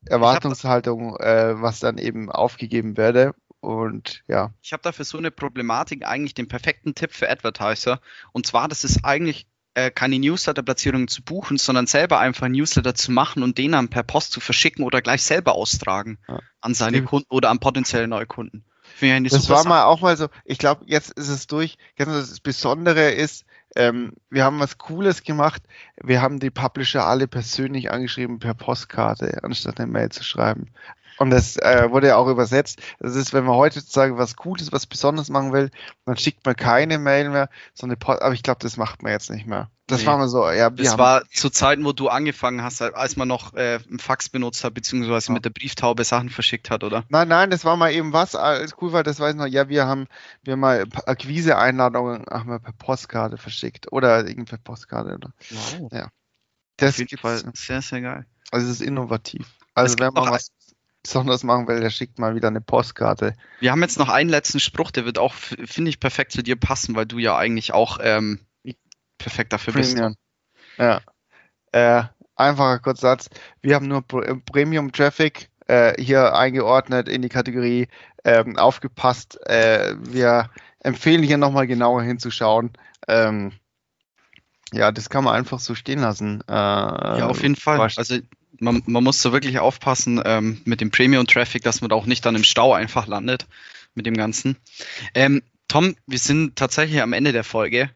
Erwartungshaltung, 0.05 1.15
äh, 1.17 1.61
was 1.61 1.79
dann 1.79 1.97
eben 1.97 2.29
aufgegeben 2.29 2.97
werde. 2.97 3.33
Und 3.63 4.23
ja. 4.27 4.53
Ich 4.61 4.73
habe 4.73 4.83
dafür 4.83 5.05
so 5.05 5.17
eine 5.17 5.31
Problematik 5.31 6.05
eigentlich 6.05 6.33
den 6.33 6.49
perfekten 6.49 6.95
Tipp 6.95 7.13
für 7.13 7.29
Advertiser. 7.29 8.01
Und 8.33 8.45
zwar, 8.45 8.67
das 8.67 8.83
ist 8.83 9.05
eigentlich 9.05 9.47
äh, 9.73 9.89
keine 9.89 10.19
Newsletter-Platzierungen 10.19 11.07
zu 11.07 11.23
buchen, 11.23 11.57
sondern 11.57 11.87
selber 11.87 12.19
einfach 12.19 12.49
Newsletter 12.49 12.93
zu 12.93 13.13
machen 13.13 13.41
und 13.41 13.57
den 13.57 13.71
dann 13.71 13.87
per 13.87 14.03
Post 14.03 14.33
zu 14.33 14.41
verschicken 14.41 14.83
oder 14.83 15.01
gleich 15.01 15.23
selber 15.23 15.55
austragen 15.55 16.17
ja. 16.27 16.39
an 16.59 16.73
seine 16.73 16.97
Stimmt. 16.97 17.09
Kunden 17.09 17.27
oder 17.29 17.49
an 17.49 17.59
potenzielle 17.59 18.09
Neukunden. 18.09 18.65
Das 19.29 19.49
war 19.49 19.59
Sache. 19.59 19.69
mal 19.69 19.83
auch 19.85 20.01
mal 20.01 20.17
so, 20.17 20.27
ich 20.43 20.57
glaube, 20.57 20.83
jetzt 20.87 21.11
ist 21.11 21.29
es 21.29 21.47
durch. 21.47 21.77
Das 21.95 22.41
Besondere 22.41 23.11
ist, 23.11 23.45
ähm, 23.77 24.11
wir 24.29 24.43
haben 24.43 24.59
was 24.59 24.77
Cooles 24.77 25.23
gemacht. 25.23 25.63
Wir 26.01 26.21
haben 26.21 26.41
die 26.41 26.51
Publisher 26.51 27.05
alle 27.05 27.29
persönlich 27.29 27.91
angeschrieben 27.91 28.39
per 28.39 28.55
Postkarte, 28.55 29.41
anstatt 29.41 29.79
eine 29.79 29.89
Mail 29.89 30.09
zu 30.09 30.21
schreiben. 30.21 30.67
Und 31.17 31.29
das 31.29 31.57
äh, 31.57 31.89
wurde 31.91 32.07
ja 32.07 32.17
auch 32.17 32.27
übersetzt. 32.27 32.81
Das 32.99 33.15
ist, 33.15 33.33
wenn 33.33 33.45
man 33.45 33.55
heutzutage 33.55 34.17
was 34.17 34.35
Cooles, 34.35 34.71
was 34.71 34.85
Besonderes 34.85 35.29
machen 35.29 35.53
will, 35.53 35.69
dann 36.05 36.17
schickt 36.17 36.45
man 36.45 36.55
keine 36.55 36.97
Mail 36.97 37.29
mehr, 37.29 37.49
sondern 37.73 37.99
aber 38.01 38.33
ich 38.33 38.43
glaube, 38.43 38.59
das 38.61 38.77
macht 38.77 39.03
man 39.03 39.11
jetzt 39.11 39.29
nicht 39.29 39.45
mehr. 39.45 39.69
Das 39.87 40.01
nee. 40.01 40.07
war 40.07 40.17
mal 40.17 40.29
so, 40.29 40.49
ja. 40.49 40.69
Das 40.69 40.97
war 40.97 41.23
zu 41.29 41.49
Zeiten, 41.49 41.83
wo 41.83 41.91
du 41.91 42.07
angefangen 42.07 42.63
hast, 42.63 42.81
als 42.81 43.17
man 43.17 43.27
noch 43.27 43.53
äh, 43.53 43.79
einen 43.89 43.99
Fax 43.99 44.29
benutzt 44.29 44.63
hat, 44.63 44.73
beziehungsweise 44.73 45.27
ja. 45.27 45.33
mit 45.33 45.43
der 45.43 45.49
Brieftaube 45.49 46.05
Sachen 46.05 46.29
verschickt 46.29 46.69
hat, 46.69 46.85
oder? 46.85 47.03
Nein, 47.09 47.27
nein, 47.27 47.49
das 47.49 47.65
war 47.65 47.75
mal 47.75 47.91
eben 47.91 48.13
was, 48.13 48.35
als 48.35 48.75
cool 48.81 48.93
war, 48.93 49.03
das 49.03 49.19
weiß 49.19 49.33
ich 49.33 49.39
noch, 49.39 49.45
ja, 49.45 49.67
wir 49.67 49.85
haben, 49.85 50.07
wir 50.41 50.53
haben 50.53 50.61
mal 50.61 50.85
Akquise-Einladungen 51.05 52.25
haben 52.29 52.49
wir 52.49 52.59
per 52.59 52.71
Postkarte 52.71 53.37
verschickt. 53.37 53.91
Oder 53.91 54.25
irgendwie 54.25 54.49
per 54.49 54.57
Postkarte, 54.57 55.15
oder? 55.15 55.33
Wow. 55.49 55.91
Ja. 55.91 56.07
Das 56.77 56.99
Auf 56.99 57.19
Fall 57.19 57.43
sehr, 57.53 57.81
sehr 57.81 58.01
geil. 58.01 58.25
Also 58.51 58.67
es 58.67 58.79
ist 58.79 58.81
innovativ. 58.81 59.47
Also 59.75 59.97
wenn 59.99 60.13
man 60.13 60.31
was 60.31 60.51
besonders 61.03 61.43
machen 61.43 61.67
will, 61.67 61.81
der 61.81 61.89
schickt 61.89 62.17
mal 62.17 62.35
wieder 62.35 62.47
eine 62.47 62.61
Postkarte. 62.61 63.35
Wir 63.59 63.71
haben 63.71 63.81
jetzt 63.81 63.99
noch 63.99 64.09
einen 64.09 64.29
letzten 64.29 64.59
Spruch, 64.59 64.89
der 64.89 65.05
wird 65.05 65.19
auch, 65.19 65.33
finde 65.33 65.89
ich, 65.89 65.99
perfekt 65.99 66.31
zu 66.31 66.41
dir 66.41 66.55
passen, 66.55 66.95
weil 66.95 67.05
du 67.05 67.19
ja 67.19 67.37
eigentlich 67.37 67.73
auch 67.73 67.99
ähm, 68.01 68.39
perfekt 69.17 69.53
dafür 69.53 69.73
Premium. 69.73 70.15
bist. 70.77 70.79
Ja. 70.79 71.01
Äh, 71.71 72.03
einfacher 72.35 72.79
Kurzsatz. 72.79 73.29
Wir 73.61 73.75
haben 73.75 73.87
nur 73.87 74.03
äh, 74.23 74.35
Premium 74.35 74.91
Traffic 74.91 75.49
äh, 75.67 76.01
hier 76.01 76.35
eingeordnet 76.35 77.09
in 77.09 77.21
die 77.21 77.29
Kategorie 77.29 77.87
ähm, 78.23 78.57
aufgepasst. 78.57 79.39
Äh, 79.47 79.95
wir 79.99 80.49
empfehlen 80.79 81.23
hier 81.23 81.37
nochmal 81.37 81.67
genauer 81.67 82.03
hinzuschauen. 82.03 82.71
Ähm, 83.07 83.53
ja, 84.71 84.91
das 84.91 85.09
kann 85.09 85.23
man 85.23 85.35
einfach 85.35 85.59
so 85.59 85.75
stehen 85.75 85.99
lassen. 85.99 86.43
Äh, 86.47 86.53
ja, 86.53 87.27
auf 87.27 87.41
jeden 87.41 87.55
Fall. 87.55 87.79
Also 87.79 88.17
man, 88.59 88.83
man 88.85 89.03
muss 89.03 89.21
da 89.21 89.31
wirklich 89.31 89.59
aufpassen 89.59 90.21
ähm, 90.23 90.61
mit 90.65 90.81
dem 90.81 90.91
Premium-Traffic, 90.91 91.63
dass 91.63 91.81
man 91.81 91.89
da 91.89 91.95
auch 91.95 92.05
nicht 92.05 92.25
dann 92.25 92.35
im 92.35 92.43
Stau 92.43 92.73
einfach 92.73 93.07
landet 93.07 93.47
mit 93.95 94.05
dem 94.05 94.15
Ganzen. 94.15 94.57
Ähm, 95.13 95.41
Tom, 95.67 95.95
wir 96.07 96.19
sind 96.19 96.55
tatsächlich 96.55 97.01
am 97.01 97.13
Ende 97.13 97.31
der 97.31 97.43
Folge. 97.43 97.89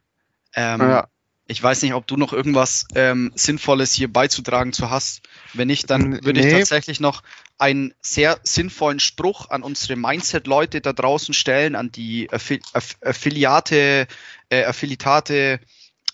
Ähm, 0.56 0.82
ja. 0.82 1.08
Ich 1.50 1.64
weiß 1.64 1.82
nicht, 1.84 1.94
ob 1.94 2.06
du 2.08 2.18
noch 2.18 2.34
irgendwas 2.34 2.86
ähm, 2.94 3.32
Sinnvolles 3.36 3.94
hier 3.94 4.12
beizutragen 4.12 4.74
zu 4.74 4.90
hast. 4.90 5.22
Wenn 5.54 5.68
nicht, 5.68 5.90
dann 5.90 6.26
würde 6.26 6.42
nee. 6.42 6.48
ich 6.48 6.54
tatsächlich 6.54 7.00
noch 7.00 7.24
einen 7.58 7.94
sehr 8.02 8.40
sinnvollen 8.44 9.00
Spruch 9.00 9.50
an 9.50 9.64
unsere 9.64 9.96
Mindset-Leute 9.96 10.82
da 10.82 10.92
draußen 10.92 11.34
stellen, 11.34 11.76
an 11.76 11.92
die 11.92 12.30
Affi 12.32 12.60
Aff 12.74 12.98
Affiliate, 13.02 14.08
äh, 14.50 14.64
Affiliate, 14.66 15.60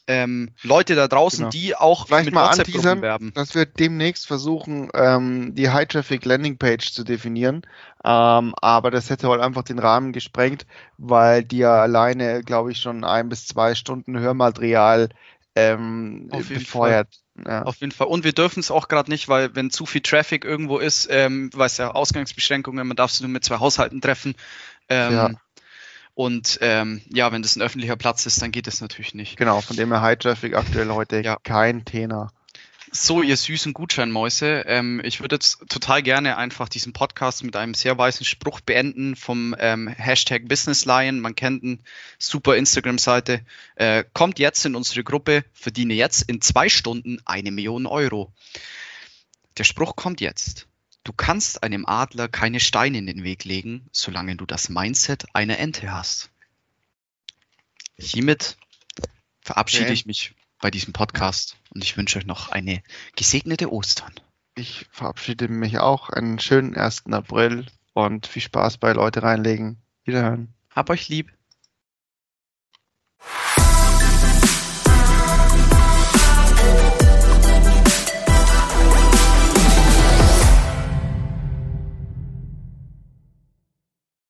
ähm, 0.07 0.49
Leute 0.63 0.95
da 0.95 1.07
draußen, 1.07 1.39
genau. 1.39 1.49
die 1.49 1.75
auch 1.75 2.07
Vielleicht 2.07 2.25
mit 2.25 2.33
mal 2.33 2.49
WhatsApp-Gruppen 2.49 3.01
werben. 3.01 3.31
Dass 3.33 3.55
wir 3.55 3.65
demnächst 3.65 4.27
versuchen, 4.27 4.89
ähm, 4.93 5.55
die 5.55 5.69
High-Traffic-Landing-Page 5.69 6.91
zu 6.91 7.03
definieren. 7.03 7.61
Ähm, 8.03 8.53
aber 8.61 8.91
das 8.91 9.09
hätte 9.09 9.29
halt 9.29 9.41
einfach 9.41 9.63
den 9.63 9.79
Rahmen 9.79 10.11
gesprengt, 10.11 10.65
weil 10.97 11.43
die 11.43 11.59
ja 11.59 11.81
alleine, 11.81 12.43
glaube 12.43 12.71
ich, 12.71 12.79
schon 12.79 13.03
ein 13.03 13.29
bis 13.29 13.47
zwei 13.47 13.75
Stunden 13.75 14.19
Hörmaterial 14.19 15.09
ähm, 15.55 16.29
befeuert. 16.29 17.07
Ja. 17.45 17.63
Auf 17.63 17.77
jeden 17.77 17.91
Fall. 17.91 18.07
Und 18.07 18.23
wir 18.23 18.33
dürfen 18.33 18.59
es 18.59 18.71
auch 18.71 18.87
gerade 18.87 19.09
nicht, 19.09 19.27
weil 19.29 19.55
wenn 19.55 19.71
zu 19.71 19.85
viel 19.85 20.01
Traffic 20.01 20.45
irgendwo 20.45 20.77
ist, 20.77 21.07
ähm, 21.09 21.49
weiß 21.53 21.77
ja 21.77 21.91
Ausgangsbeschränkungen, 21.91 22.85
man 22.85 22.97
darf 22.97 23.11
sich 23.11 23.21
nur 23.21 23.29
mit 23.29 23.43
zwei 23.43 23.59
Haushalten 23.59 24.01
treffen. 24.01 24.35
Ähm, 24.89 25.13
ja. 25.13 25.29
Und 26.15 26.59
ähm, 26.61 27.01
ja, 27.09 27.31
wenn 27.31 27.41
das 27.41 27.55
ein 27.55 27.61
öffentlicher 27.61 27.95
Platz 27.95 28.25
ist, 28.25 28.41
dann 28.41 28.51
geht 28.51 28.67
das 28.67 28.81
natürlich 28.81 29.15
nicht. 29.15 29.37
Genau, 29.37 29.61
von 29.61 29.75
dem 29.75 29.91
her 29.91 30.01
High 30.01 30.19
Traffic 30.19 30.55
aktuell 30.55 30.89
heute 30.89 31.21
ja. 31.21 31.37
kein 31.43 31.85
Thema. 31.85 32.31
So, 32.95 33.23
ihr 33.23 33.35
süßen 33.35 33.73
Gutscheinmäuse, 33.73 34.65
ähm, 34.67 35.01
ich 35.03 35.19
würde 35.19 35.37
jetzt 35.37 35.67
total 35.67 36.03
gerne 36.03 36.37
einfach 36.37 36.69
diesen 36.69 36.93
Podcast 36.93 37.43
mit 37.43 37.55
einem 37.55 37.73
sehr 37.73 37.97
weißen 37.97 38.23
Spruch 38.23 38.61
beenden 38.61 39.15
vom 39.15 39.55
ähm, 39.57 39.87
Hashtag 39.87 40.47
Businesslion. 40.47 41.19
Man 41.19 41.33
kennt 41.33 41.63
ihn, 41.63 41.79
super 42.19 42.55
Instagram-Seite. 42.55 43.41
Äh, 43.77 44.03
kommt 44.13 44.37
jetzt 44.37 44.63
in 44.67 44.75
unsere 44.75 45.03
Gruppe, 45.03 45.43
verdiene 45.53 45.95
jetzt 45.95 46.29
in 46.29 46.39
zwei 46.39 46.69
Stunden 46.69 47.19
eine 47.25 47.49
Million 47.49 47.87
Euro. 47.87 48.31
Der 49.57 49.63
Spruch 49.63 49.95
kommt 49.95 50.21
jetzt. 50.21 50.67
Du 51.03 51.11
kannst 51.11 51.63
einem 51.63 51.85
Adler 51.85 52.29
keine 52.29 52.59
Steine 52.59 52.97
in 52.97 53.07
den 53.07 53.23
Weg 53.23 53.43
legen, 53.43 53.87
solange 53.91 54.37
du 54.37 54.45
das 54.45 54.69
Mindset 54.69 55.25
einer 55.33 55.59
Ente 55.59 55.91
hast. 55.91 56.29
Hiermit 57.97 58.57
verabschiede 59.41 59.85
okay. 59.85 59.93
ich 59.93 60.05
mich 60.05 60.33
bei 60.61 60.71
diesem 60.71 60.93
Podcast 60.93 61.57
und 61.71 61.83
ich 61.83 61.97
wünsche 61.97 62.17
euch 62.17 62.25
noch 62.25 62.49
eine 62.49 62.81
gesegnete 63.17 63.71
Ostern. 63.71 64.13
Ich 64.55 64.87
verabschiede 64.91 65.49
mich 65.49 65.79
auch. 65.79 66.09
Einen 66.09 66.39
schönen 66.39 66.75
1. 66.75 67.07
April 67.11 67.65
und 67.93 68.27
viel 68.27 68.41
Spaß 68.41 68.77
bei 68.77 68.93
Leute 68.93 69.23
reinlegen. 69.23 69.81
Wiederhören. 70.05 70.53
Hab 70.69 70.89
euch 70.89 71.09
lieb. 71.09 71.33